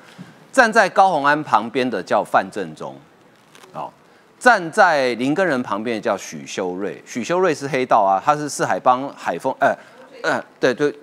[0.54, 2.96] 站在高虹安旁边的叫范正中，
[3.74, 3.92] 好，
[4.40, 9.76] 站在林根人旁边的叫许修睿，许修睿是黑道啊，他是四海帮海丰，呃，
[10.24, 10.98] 呃，对对，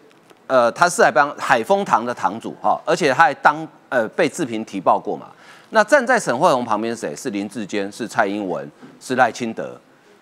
[0.46, 5.26] 呃，他是四海帮海丰堂的堂主哈，而且他还当呃被志平提报过嘛。
[5.68, 7.14] 那站在沈惠宏旁边是谁？
[7.14, 8.66] 是林志坚，是蔡英文，
[8.98, 9.78] 是赖清德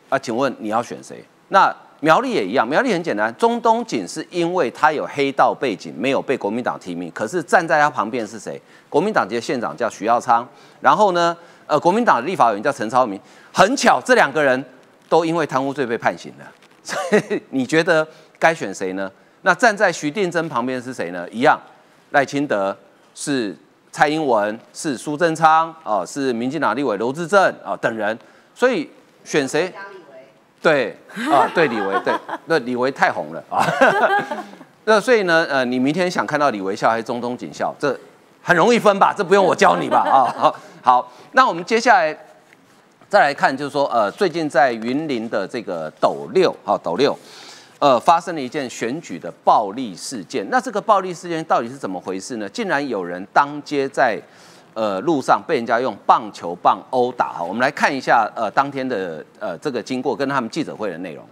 [0.09, 0.19] 啊？
[0.19, 1.25] 请问你要选谁？
[1.49, 8.61] 那苗栗也一样，苗栗很简单，中东锦是因为他有黑道背景，没有被国民党提名，可是站在他旁边是谁？
[8.89, 10.47] 国民党籍的县长叫徐耀昌，
[10.81, 11.37] 然后呢，
[11.67, 13.21] 呃，国民党的立法委员叫陈超明，
[13.53, 14.65] 很巧，这两个人
[15.09, 18.07] 都因为贪污罪被判刑了， 所以你觉得
[18.39, 19.11] 该选谁呢？
[19.43, 21.29] 那站在徐定珍旁边是谁呢？
[21.31, 21.61] 一样，
[22.13, 22.75] 赖清德
[23.15, 23.55] 是
[23.93, 28.19] 蔡英文，是苏贞昌啊，是民进党立委刘志正啊等人，
[28.55, 28.89] 所以
[29.25, 29.71] 选谁？
[30.63, 30.97] 对
[31.31, 32.15] 啊，对李维，对，
[32.47, 33.65] 那李维太红了啊。
[34.85, 37.99] 那所以呢，呃，你明天想看到李维笑还是中东锦笑，这
[38.43, 39.15] 很容易分吧？
[39.17, 40.01] 这不用我教你吧？
[40.01, 40.53] 啊，
[40.83, 42.17] 好，那我们接下来
[43.09, 47.17] 再来看，就是说，呃，最近在云林的这个斗六，好，斗六，
[47.79, 50.47] 呃，发生了一件选举的暴力事件。
[50.51, 52.49] 那这个暴力事件到底是怎么回事呢？
[52.49, 54.21] 竟然有人当街在
[54.75, 57.43] 呃路上被人家用棒球棒殴打哈。
[57.43, 61.25] 我们来看一下呃当天的呃这个经过跟他们记者会的内容。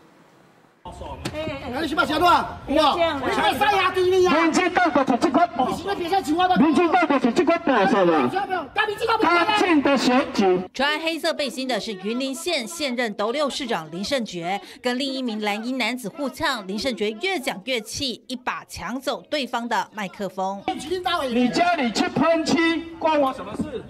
[1.81, 2.59] 你是把钱多啊？
[2.67, 4.29] 有啊，你是把塞牙给你你？
[4.29, 5.31] 民进党就是这
[7.45, 8.29] 个白色的，
[8.75, 8.87] 他
[9.59, 10.61] 进的选举。
[10.75, 20.61] 穿黑色背心的是云林县现任斗六市长林胜觉，跟另一名蓝衣男子互呛，林胜觉越讲越气，一把抢走对方的麦克风。
[21.29, 23.85] 你家里去喷漆，关我什么事？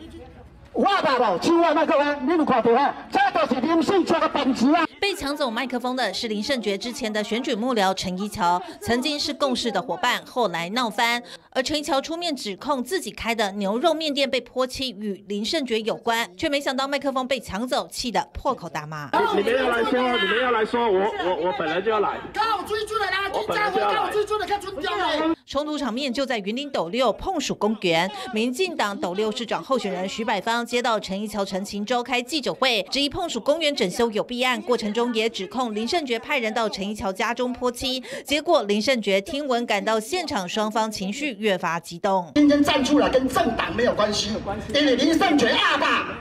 [0.78, 2.94] 我大了，抢我麦克风，你有看到啊？
[3.10, 4.86] 这都是林胜觉的本事啊！
[5.00, 11.20] 被抢走麦克风的是林胜觉之前的选举幕僚陈一桥，曾经是共事的伙伴，后来闹翻。
[11.50, 19.10] 而陈一桥出面指控自己开的牛肉面店被泼漆与林胜觉有关，却没想到麦克风被抢走，气得破口大骂。
[19.36, 22.20] 你们要来说，你们要来说，我我我本来就要来。
[22.32, 25.34] 靠追追的啦，追家伙靠追追的，看春江嘞。
[25.44, 42.30] 冲突场面就在云林斗六碰鼠公园，民进党斗六市长候选人徐百芳接到陈一桥陈情召开记者会，质疑碰鼠公园整修有弊案，过程中也指控林胜觉派人到陈一桥家中泼漆，结果林胜觉听闻赶到现场，双方情绪越发激动。
[42.34, 44.32] 今天站出来跟政党没有关系，
[44.74, 46.18] 因为林胜觉阿爸，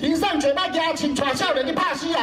[0.00, 2.20] 林胜觉把家亲带少年去拍死人，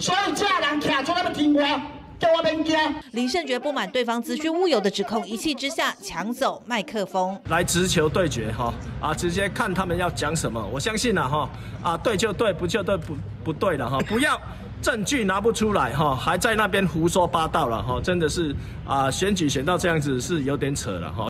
[0.00, 1.80] 所以这人徛出来要听话。
[2.18, 2.76] 叫我免惊。
[3.12, 10.64] 林胜觉不满对方子虚乌有的指控，一气之下抢走麦克风，来直球对决哈啊，直接看他们要讲什么。
[10.72, 11.48] 我相信了哈
[11.82, 14.40] 啊，对就对，不就对不不对了哈，不要
[14.82, 18.54] 证据拿不出来哈，还在那边胡说八道了哈，真的是
[18.86, 21.28] 啊，选举选到这样子是有点扯了哈。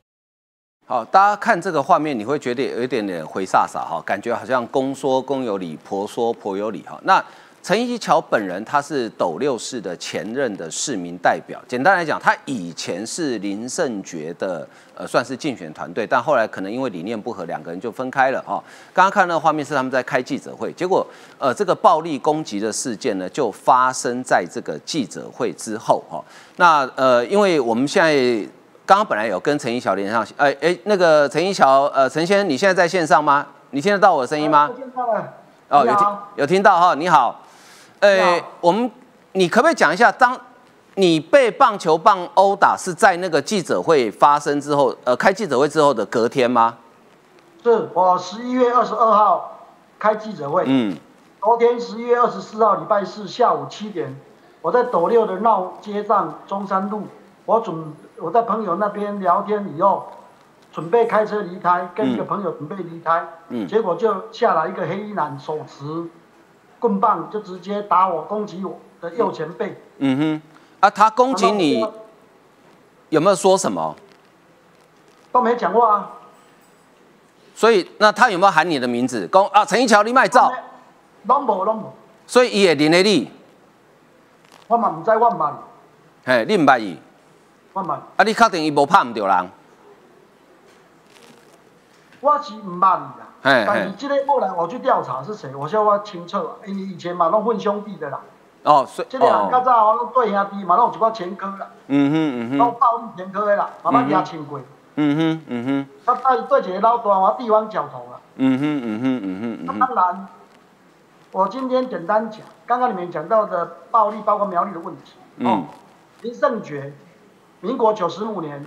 [0.89, 6.97] 好，大家看这个画面，你会觉得有一点点回煞煞哈，感觉好像公说公有理，婆说婆有理哈。
[7.03, 7.25] 那
[7.67, 14.65] 陈一桥本人他是斗六市的前任的市民代表，简单来讲，他以前是林胜觉的
[14.95, 18.63] 呃算是竞选团队，但后来可能因为理念不合，两个人就分开了哈。
[18.95, 21.05] 刚刚看那个画面是他们在开记者会，结果
[21.41, 26.23] 呃这个暴力攻击的事件呢就发生在这个记者会之后哈。
[26.59, 28.15] 那呃因为我们现在
[28.87, 33.45] 刚刚本来有跟陈一桥连上，哎哎那个陈一桥呃陈先你现在在线上吗？
[33.71, 34.71] 你听得到我的声音吗？
[35.69, 36.07] 哦有听
[36.37, 37.43] 有听到哈，你好。
[38.01, 38.91] 呃，我们，
[39.33, 40.39] 你可不可以讲一下，当
[40.95, 46.79] 你被棒球棒殴打是在那个记者会发生之后，呃，开记者会之后的隔天吗？
[47.63, 49.61] 是我十一月二十二号
[49.99, 50.97] 开记者会，嗯，
[51.41, 54.15] 昨天十一月二十四号礼拜四下午七点，
[54.63, 57.03] 我在斗六的闹街上中山路，
[57.45, 60.07] 我准我在朋友那边聊天以后，
[60.73, 65.85] 准备开车离开，跟一个朋友准备离开，嗯，结果就下来一个黑衣男手持。
[66.87, 69.77] 棍棒就直接打我，攻击我的右前背。
[69.99, 70.43] 嗯哼，
[70.79, 71.85] 啊，他攻击你，
[73.09, 73.97] 有没有说什么？
[75.33, 76.13] 都没讲话啊。
[77.57, 79.27] 所以，那他有没有喊你的名字？
[79.27, 80.53] 公啊，陈一桥，你卖照。
[81.25, 81.93] 拢无，拢无。
[82.25, 83.29] 所以，伊会认得你。
[84.69, 85.53] 我嘛唔知，我唔捌。
[86.25, 86.97] 嘿，你唔捌伊？
[87.73, 87.93] 我唔捌。
[88.17, 89.51] 啊，你确定伊无拍唔着人？
[92.21, 93.01] 我是唔捌。
[93.47, 96.37] 但是这个后来我去调查是谁，我说我清楚，
[96.67, 98.19] 因为以前嘛拢混兄弟的啦。
[98.65, 101.69] 哦，所以这个人较早拢对兄弟嘛拢有一寡前科啦。
[101.87, 102.59] 嗯哼嗯哼。
[102.59, 104.59] 拢暴力前科的啦，慢慢压清过。
[104.97, 105.87] 嗯哼嗯哼。
[106.05, 108.19] 他对对一个老大我地方教头啦。
[108.35, 109.79] 嗯哼嗯哼嗯哼。
[109.79, 110.27] 当然，
[111.31, 115.13] 我今天简单讲，刚刚你们讲到的暴力，包括苗栗的问题。
[115.37, 115.65] 嗯。
[116.23, 116.93] 林胜觉，
[117.61, 118.67] 民国九十五年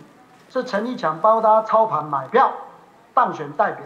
[0.49, 2.49] 是陈立强帮他操盘买票
[3.13, 3.85] 当选代表。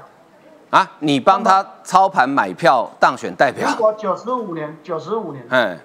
[0.74, 0.92] 啊！
[0.98, 3.68] 你帮他操盘买票当选代表。
[3.68, 5.78] 民国九十五年，九十五年，嗯，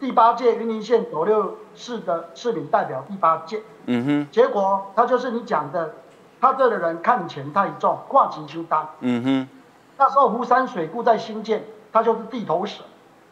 [0.00, 3.62] 第八届云林县斗六市的市民代表第八届。
[3.86, 4.28] 嗯哼。
[4.32, 5.94] 结果他就是你讲的，
[6.40, 8.84] 他这个人看钱太重，挂钱就单。
[8.98, 9.48] 嗯哼。
[9.96, 12.82] 那时候湖山水库在新建，他就是地头蛇。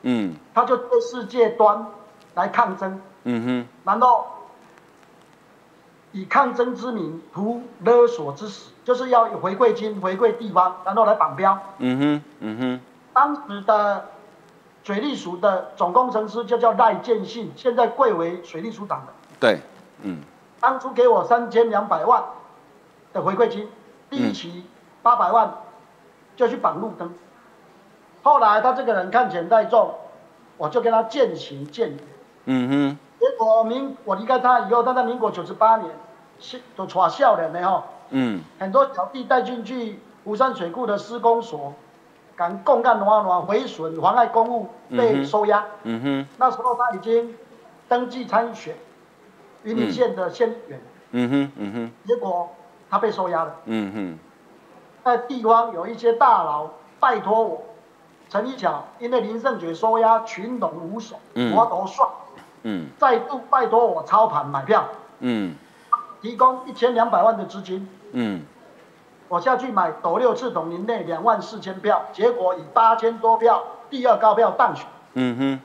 [0.03, 0.37] 嗯。
[0.55, 1.87] 他就对世界端
[2.35, 3.03] 来抗争。
[3.25, 3.69] 嗯哼。
[3.83, 4.25] 然后
[6.17, 8.71] 以抗争之名图勒索之实。
[8.85, 11.59] 就是要回馈金、回馈地方，然后来绑标。
[11.79, 12.81] 嗯哼，嗯哼。
[13.13, 14.11] 当时的
[14.85, 19.13] 水利署的总工程师就叫赖建信，现在贵为水利署长的。
[19.41, 19.61] 对，
[20.03, 20.21] 嗯。
[20.61, 22.23] 当初给我三千两百万
[23.13, 23.69] 的回馈金，
[24.09, 24.65] 第一期
[25.03, 25.53] 八百万
[26.37, 27.13] 就去绑路灯。
[28.23, 29.97] 后来他这个人看钱太重，
[30.57, 31.99] 我就跟他渐行渐远。
[32.45, 32.99] 嗯哼。
[33.19, 35.91] 结果民我离开他以后，他在民国九十八年
[36.39, 37.85] 是都闯笑脸的哈。
[38.11, 41.73] 嗯，很多小弟带进去湖山水库的施工所，
[42.37, 45.65] 敢共干乱乱毁损妨碍公务被收押。
[45.83, 47.35] 嗯哼，那时候他已经
[47.89, 48.77] 登记参选
[49.65, 50.81] 云林县的县议员。
[51.13, 52.51] 嗯哼，嗯哼，结果
[52.91, 53.57] 他被收押了。
[53.65, 54.19] 嗯哼，
[55.05, 57.63] 在地方有一些大佬拜托我，
[58.29, 61.17] 陈一巧因为林胜觉收押群龙无首，
[61.55, 62.09] 我都算，
[62.69, 64.89] 嗯，再度拜托我操盘买票，
[65.21, 65.55] 嗯，
[66.21, 68.43] 提供一千两百万的资金，嗯，
[69.29, 75.61] 我下去买斗六次统林内两万四千票，结果以八千多票第二高票当选，嗯哼，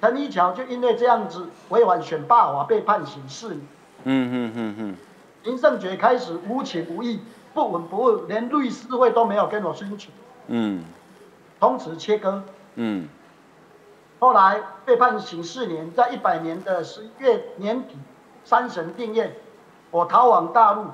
[0.00, 3.60] 陈一桥就因为这样子违反选罢法被判刑四年，
[4.04, 4.96] 嗯哼哼哼，
[5.42, 7.20] 林胜觉开始无情无义。
[7.54, 10.12] 不稳不问，连律师会都没有跟我申请，
[10.46, 10.84] 嗯，
[11.58, 12.40] 从此切割，
[12.76, 13.08] 嗯，
[14.18, 17.96] 后来被判刑四年，在一百年的十一月年底，
[18.44, 19.36] 三审定验，
[19.90, 20.86] 我逃往大陆，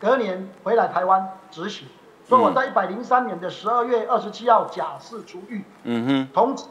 [0.00, 1.86] 隔年回来台湾执行，
[2.26, 6.68] 所以我在一百零三年的十二月二十七号假释出狱，嗯哼，从此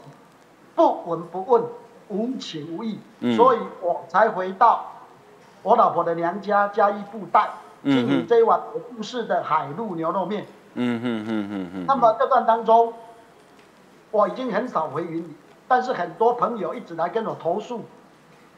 [0.74, 1.62] 不闻不问，
[2.08, 2.98] 无情无义，
[3.36, 4.92] 所以我才回到
[5.62, 7.50] 我老婆的娘家嘉义布袋。
[7.84, 10.46] 经营这一碗我故事的海陆牛肉面。
[10.74, 11.84] 嗯哼哼哼哼。
[11.84, 12.94] 那么这段当中，
[14.12, 15.34] 我已经很少回云里，
[15.72, 17.86] 但是很多朋友一直来跟我投诉，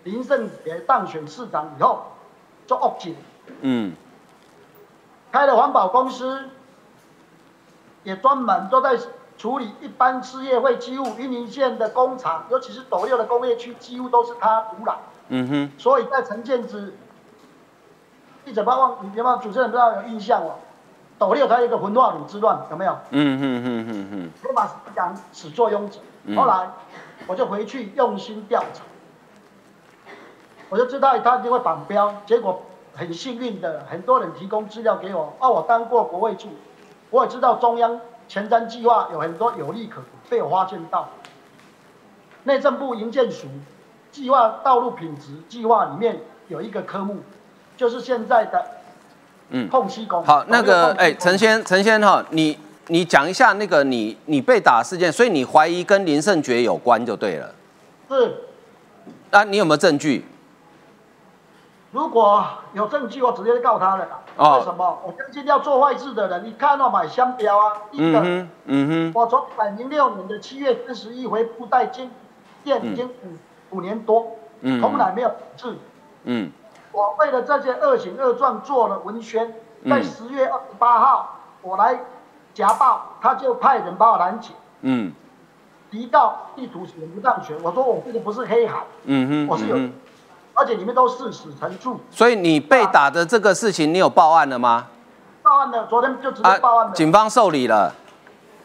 [0.03, 2.07] 林胜杰当选市长以后
[2.67, 3.15] 做恶警。
[3.61, 3.95] 嗯。
[5.31, 6.49] 开了环保公司，
[8.03, 8.99] 也专门都在
[9.39, 14.97] 处理一般事业会几乎云林县的工厂，尤其是斗六的工业区，几乎都是他污染。
[15.29, 15.71] 嗯哼。
[15.79, 16.97] 所以在陈建之。
[18.45, 20.57] 记者报忘，你别忘，主持人不知道有印象哦。
[21.19, 22.93] 斗六他有一个文化炉之乱，有没有？
[23.11, 24.31] 嗯嗯嗯嗯嗯。
[24.43, 26.01] 罗马讲始作俑者，
[26.37, 26.69] 后来
[27.27, 28.83] 我就回去用心调查，
[30.69, 32.15] 我就知道他一定会绑标。
[32.27, 32.62] 结果
[32.95, 35.33] 很幸运的，很多人提供资料给我。
[35.39, 36.49] 哦，我当过国卫处，
[37.11, 41.09] 我也知道中央前瞻计划有很多有利可图，被我发现到。
[42.43, 43.47] 内政部营建署
[44.11, 47.19] 计划道路品质计划里面有一个科目。
[47.77, 48.65] 就是现在的，
[49.57, 50.22] 嗯，空隙工。
[50.24, 57.55] 好，那个，哎，陈先，陈先哈，你你讲一下那个你你被打事件，所以你怀疑跟林胜觉有关就对了。
[58.11, 58.36] 是。
[59.30, 60.24] 那你有没有证据？
[61.92, 64.09] 如果有证据，我直接告他了。
[64.36, 64.59] 哦。
[64.59, 64.98] 为什么？
[65.07, 68.20] 我相信要做坏事的人，你看到买香标啊，一个，
[68.64, 72.11] 嗯哼，我从一百零六年的七月三十一回布袋金
[72.64, 73.09] 店已经
[73.70, 75.76] 五五年多，嗯，从来没有治，
[76.24, 76.50] 嗯。
[76.95, 79.53] 我为了这些恶行恶状做了文宣，
[79.90, 81.99] 在十月二十八号，我来
[82.55, 85.12] 夹报，他就派人把我拦截，嗯，
[85.90, 89.76] 提到地图选不当选，我说我这个不是黑海，嗯哼，我是有，
[90.55, 91.99] 而且里面都事实陈述。
[92.12, 94.86] 所以你被打的这个事情，你有报案了吗？
[95.42, 96.92] 报案了，昨天就直接报案了。
[96.92, 97.92] 警方受理了，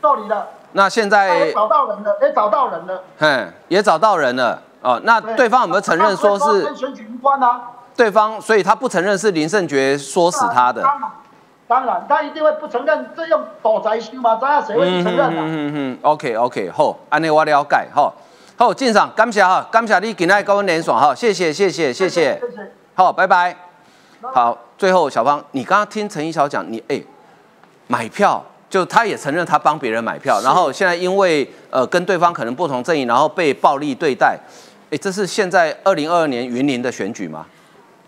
[0.03, 0.49] 受理了。
[0.73, 4.61] 那现在找到人了，也找到人了，嗯，也找到人了。
[4.81, 7.71] 哦，那对方有没有承认说是跟选举无关啊？
[7.99, 10.81] 对方，所以他不承认是林胜觉说死他的。
[11.67, 14.37] 当然，他一定会不承认，这用躲宅修嘛？
[14.39, 15.33] 这样谁会承认啊？
[15.35, 18.15] 嗯嗯嗯，OK OK，好，安尼我了解，好，
[18.55, 22.41] 好，敬上，感谢哈，感谢你今天跟我连爽哈，谢谢谢谢谢谢，
[22.93, 23.53] 好，拜拜。
[24.33, 27.03] 好，最后小芳，你刚刚听陈一桥讲，你哎，
[27.87, 34.39] 买票就他也承认他帮别人买票，然后现在因为呃跟对方可能不同阵营，然后被暴力对待，
[34.89, 37.45] 哎，这是现在二零二二年云林的选举吗？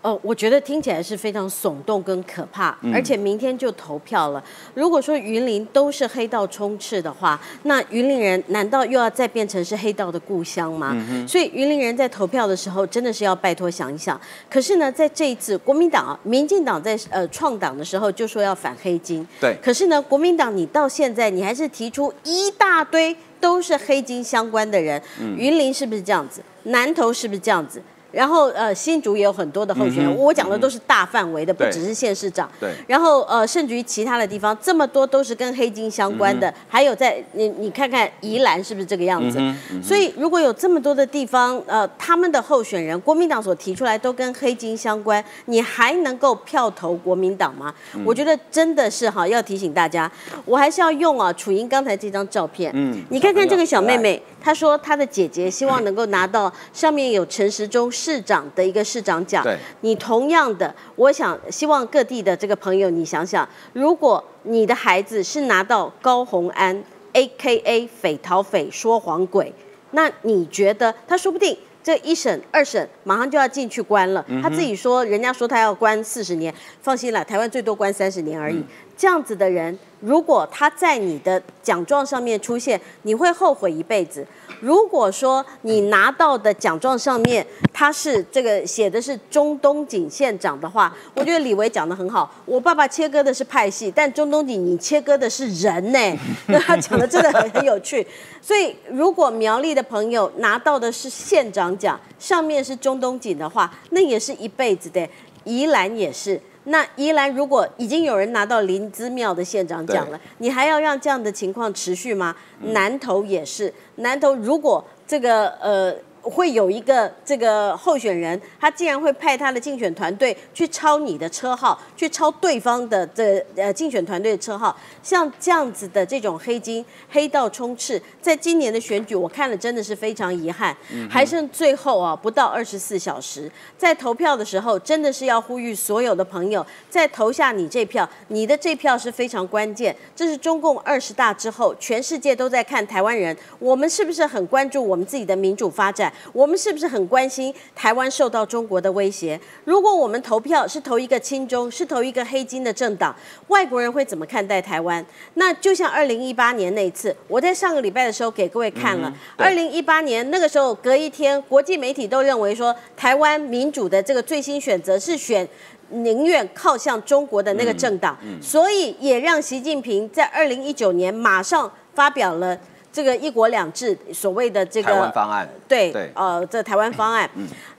[0.02, 4.42] 哦，我觉得听起来是非常耸动跟可怕，而且明天就投票了。
[4.74, 10.96] 如果说云林都是黑道充斥的话，那云林人难道又要再变成是黑道的故乡吗？
[11.26, 14.20] 所以云林人在投票的时候，真的是要拜托想一想。
[14.50, 19.56] 可是呢，在这一次国民党、民进党在呃创党的时候就说要反黑金，对。
[19.62, 25.00] 可是呢，国民党你到现在你还是提出一大堆都是黑金相关的人，
[25.36, 26.42] 云林是不是这样子？
[26.64, 27.82] 南投是不是这样子？
[28.12, 32.48] 然后呃，新竹也有很多的候选人，我讲的都是大范围的，不只是县市长。
[32.60, 32.72] 对。
[32.86, 39.40] 然后呃，甚至于其他的地方，这么多都是跟黑金相关的，还有在你你看看宜兰是不是这个样子？
[39.82, 47.74] 所以如果有这么多的地方，呃，他们的候选人，国民党所提出来都跟黑金相关，你还能够票投国民党吗？
[48.04, 50.10] 我觉得真的是哈，要提醒大家，
[50.44, 54.22] 我还是要用啊楚英刚才这张照片，嗯，你看看这个小妹妹。
[54.44, 59.46] 她说她的姐姐希望能够拿到上面有陈时中市长的一个市长奖。
[59.82, 66.82] 你同样的，我想希望各地的这个朋友，你想想，如果你的孩子是拿到高红安
[67.12, 67.86] （A.K.A.
[67.86, 69.54] 匪逃匪说谎鬼），
[69.92, 71.56] 那你觉得他说不定？
[71.84, 74.24] 这一审、二审马上就要进去关了。
[74.40, 78.64] 他自己说，人家说他要关四十年，放心了，台湾最多关三十年而已。
[79.02, 84.24] 这样子的人，如果他在你的奖状上面出现，你会后悔一辈子。
[84.60, 92.32] 如果说你拿到的奖状上面他是这个写的是中东锦县长的话，我觉得李维讲的很好。
[92.46, 95.98] 我爸爸切割的是派系，但中东锦你切割的是人呢，
[96.46, 98.06] 那他讲的真的很很有趣。
[98.40, 105.04] 所以如果苗栗的朋友拿到的是县长奖，上面是中东锦的话，那也是一辈子的。
[105.42, 106.40] 宜兰也是。
[106.64, 112.36] 那宜兰如果已经有人拿到林芝庙的县长奖了，你还要让这样的情况持续吗？
[112.60, 115.94] 南投也是，南投如果这个呃。
[116.22, 130.76] 会有一个这个候选人，他竟然会派他的竞选团队去抄你的车号，去抄对方的这呃竞选团队的车号，像这样子的这种黑金黑道充斥，在今年的选举，我看了真的是非常遗憾。
[131.10, 139.94] 还剩最后啊，不到二十四小时，在投票的时候，真的是要呼吁所有的朋友，在投下你这票，你的这票是非常关键。
[140.14, 146.11] 这是中共二十大之后，全世界都在看台湾人，我们是不是很关注我们自己的民主发展？
[146.32, 149.38] 我们是不是很关心台湾受到中国的威胁？
[149.64, 153.14] 如果我们投票是投一个亲中，是投一个黑金的政党，
[153.48, 155.04] 外国人会怎么看待台湾？
[155.34, 159.12] 那就像二零一八年那一次，我在上个礼拜的时候给各位看了。
[159.36, 165.46] 二零一八年那个时候，隔一天，国际媒体都认为说，台湾民主的这个最新选择是选
[165.90, 172.58] 宁愿靠向中国的那个政党，所以也让习近平在二零一九年马上发表了。
[172.92, 177.28] 这个一国两制所谓的这个台湾方案，对，呃，这台湾方案。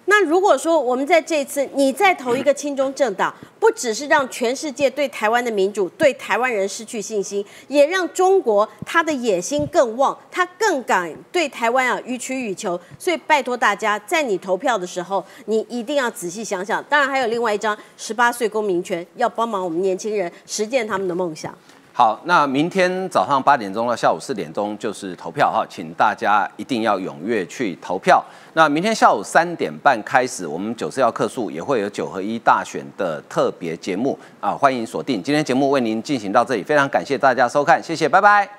[0.06, 12.78] 那如果说我们在这一次你再投一个亲中政党，不只是让全世界对台湾的民主、对台湾人失去信心，也让中国他的野心更旺，他更敢对台湾啊予取予求。
[13.00, 16.84] 所以拜托大家，在你投票的时候，你一定要仔细想想。
[16.90, 21.58] 当然还有另外一张十八岁公民权，要帮忙我们年轻人实践他们的梦想。
[21.96, 28.24] 好，那明天早上八点钟到下午四点钟就是投票哈，请大家一定要踊跃去投票。
[28.54, 35.22] 那明天下午三点半开始，我们九四要客数也会有九合一大选的特别节目啊，欢迎锁定。
[35.22, 38.50] 今天节目为您进行到这里，非常感谢大家收看，谢谢，拜拜。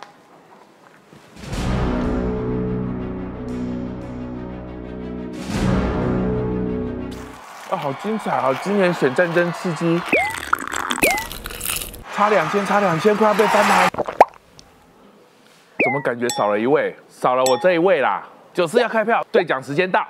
[7.69, 8.57] 啊，好精彩啊！
[8.63, 10.01] 今年选战争刺激。
[12.15, 13.91] 差两千，差两千，快要被翻盘。
[13.91, 16.95] 怎么感觉少了一位？
[17.09, 18.23] 少了我这一位啦！
[18.53, 20.07] 九四要开票，兑奖时间到。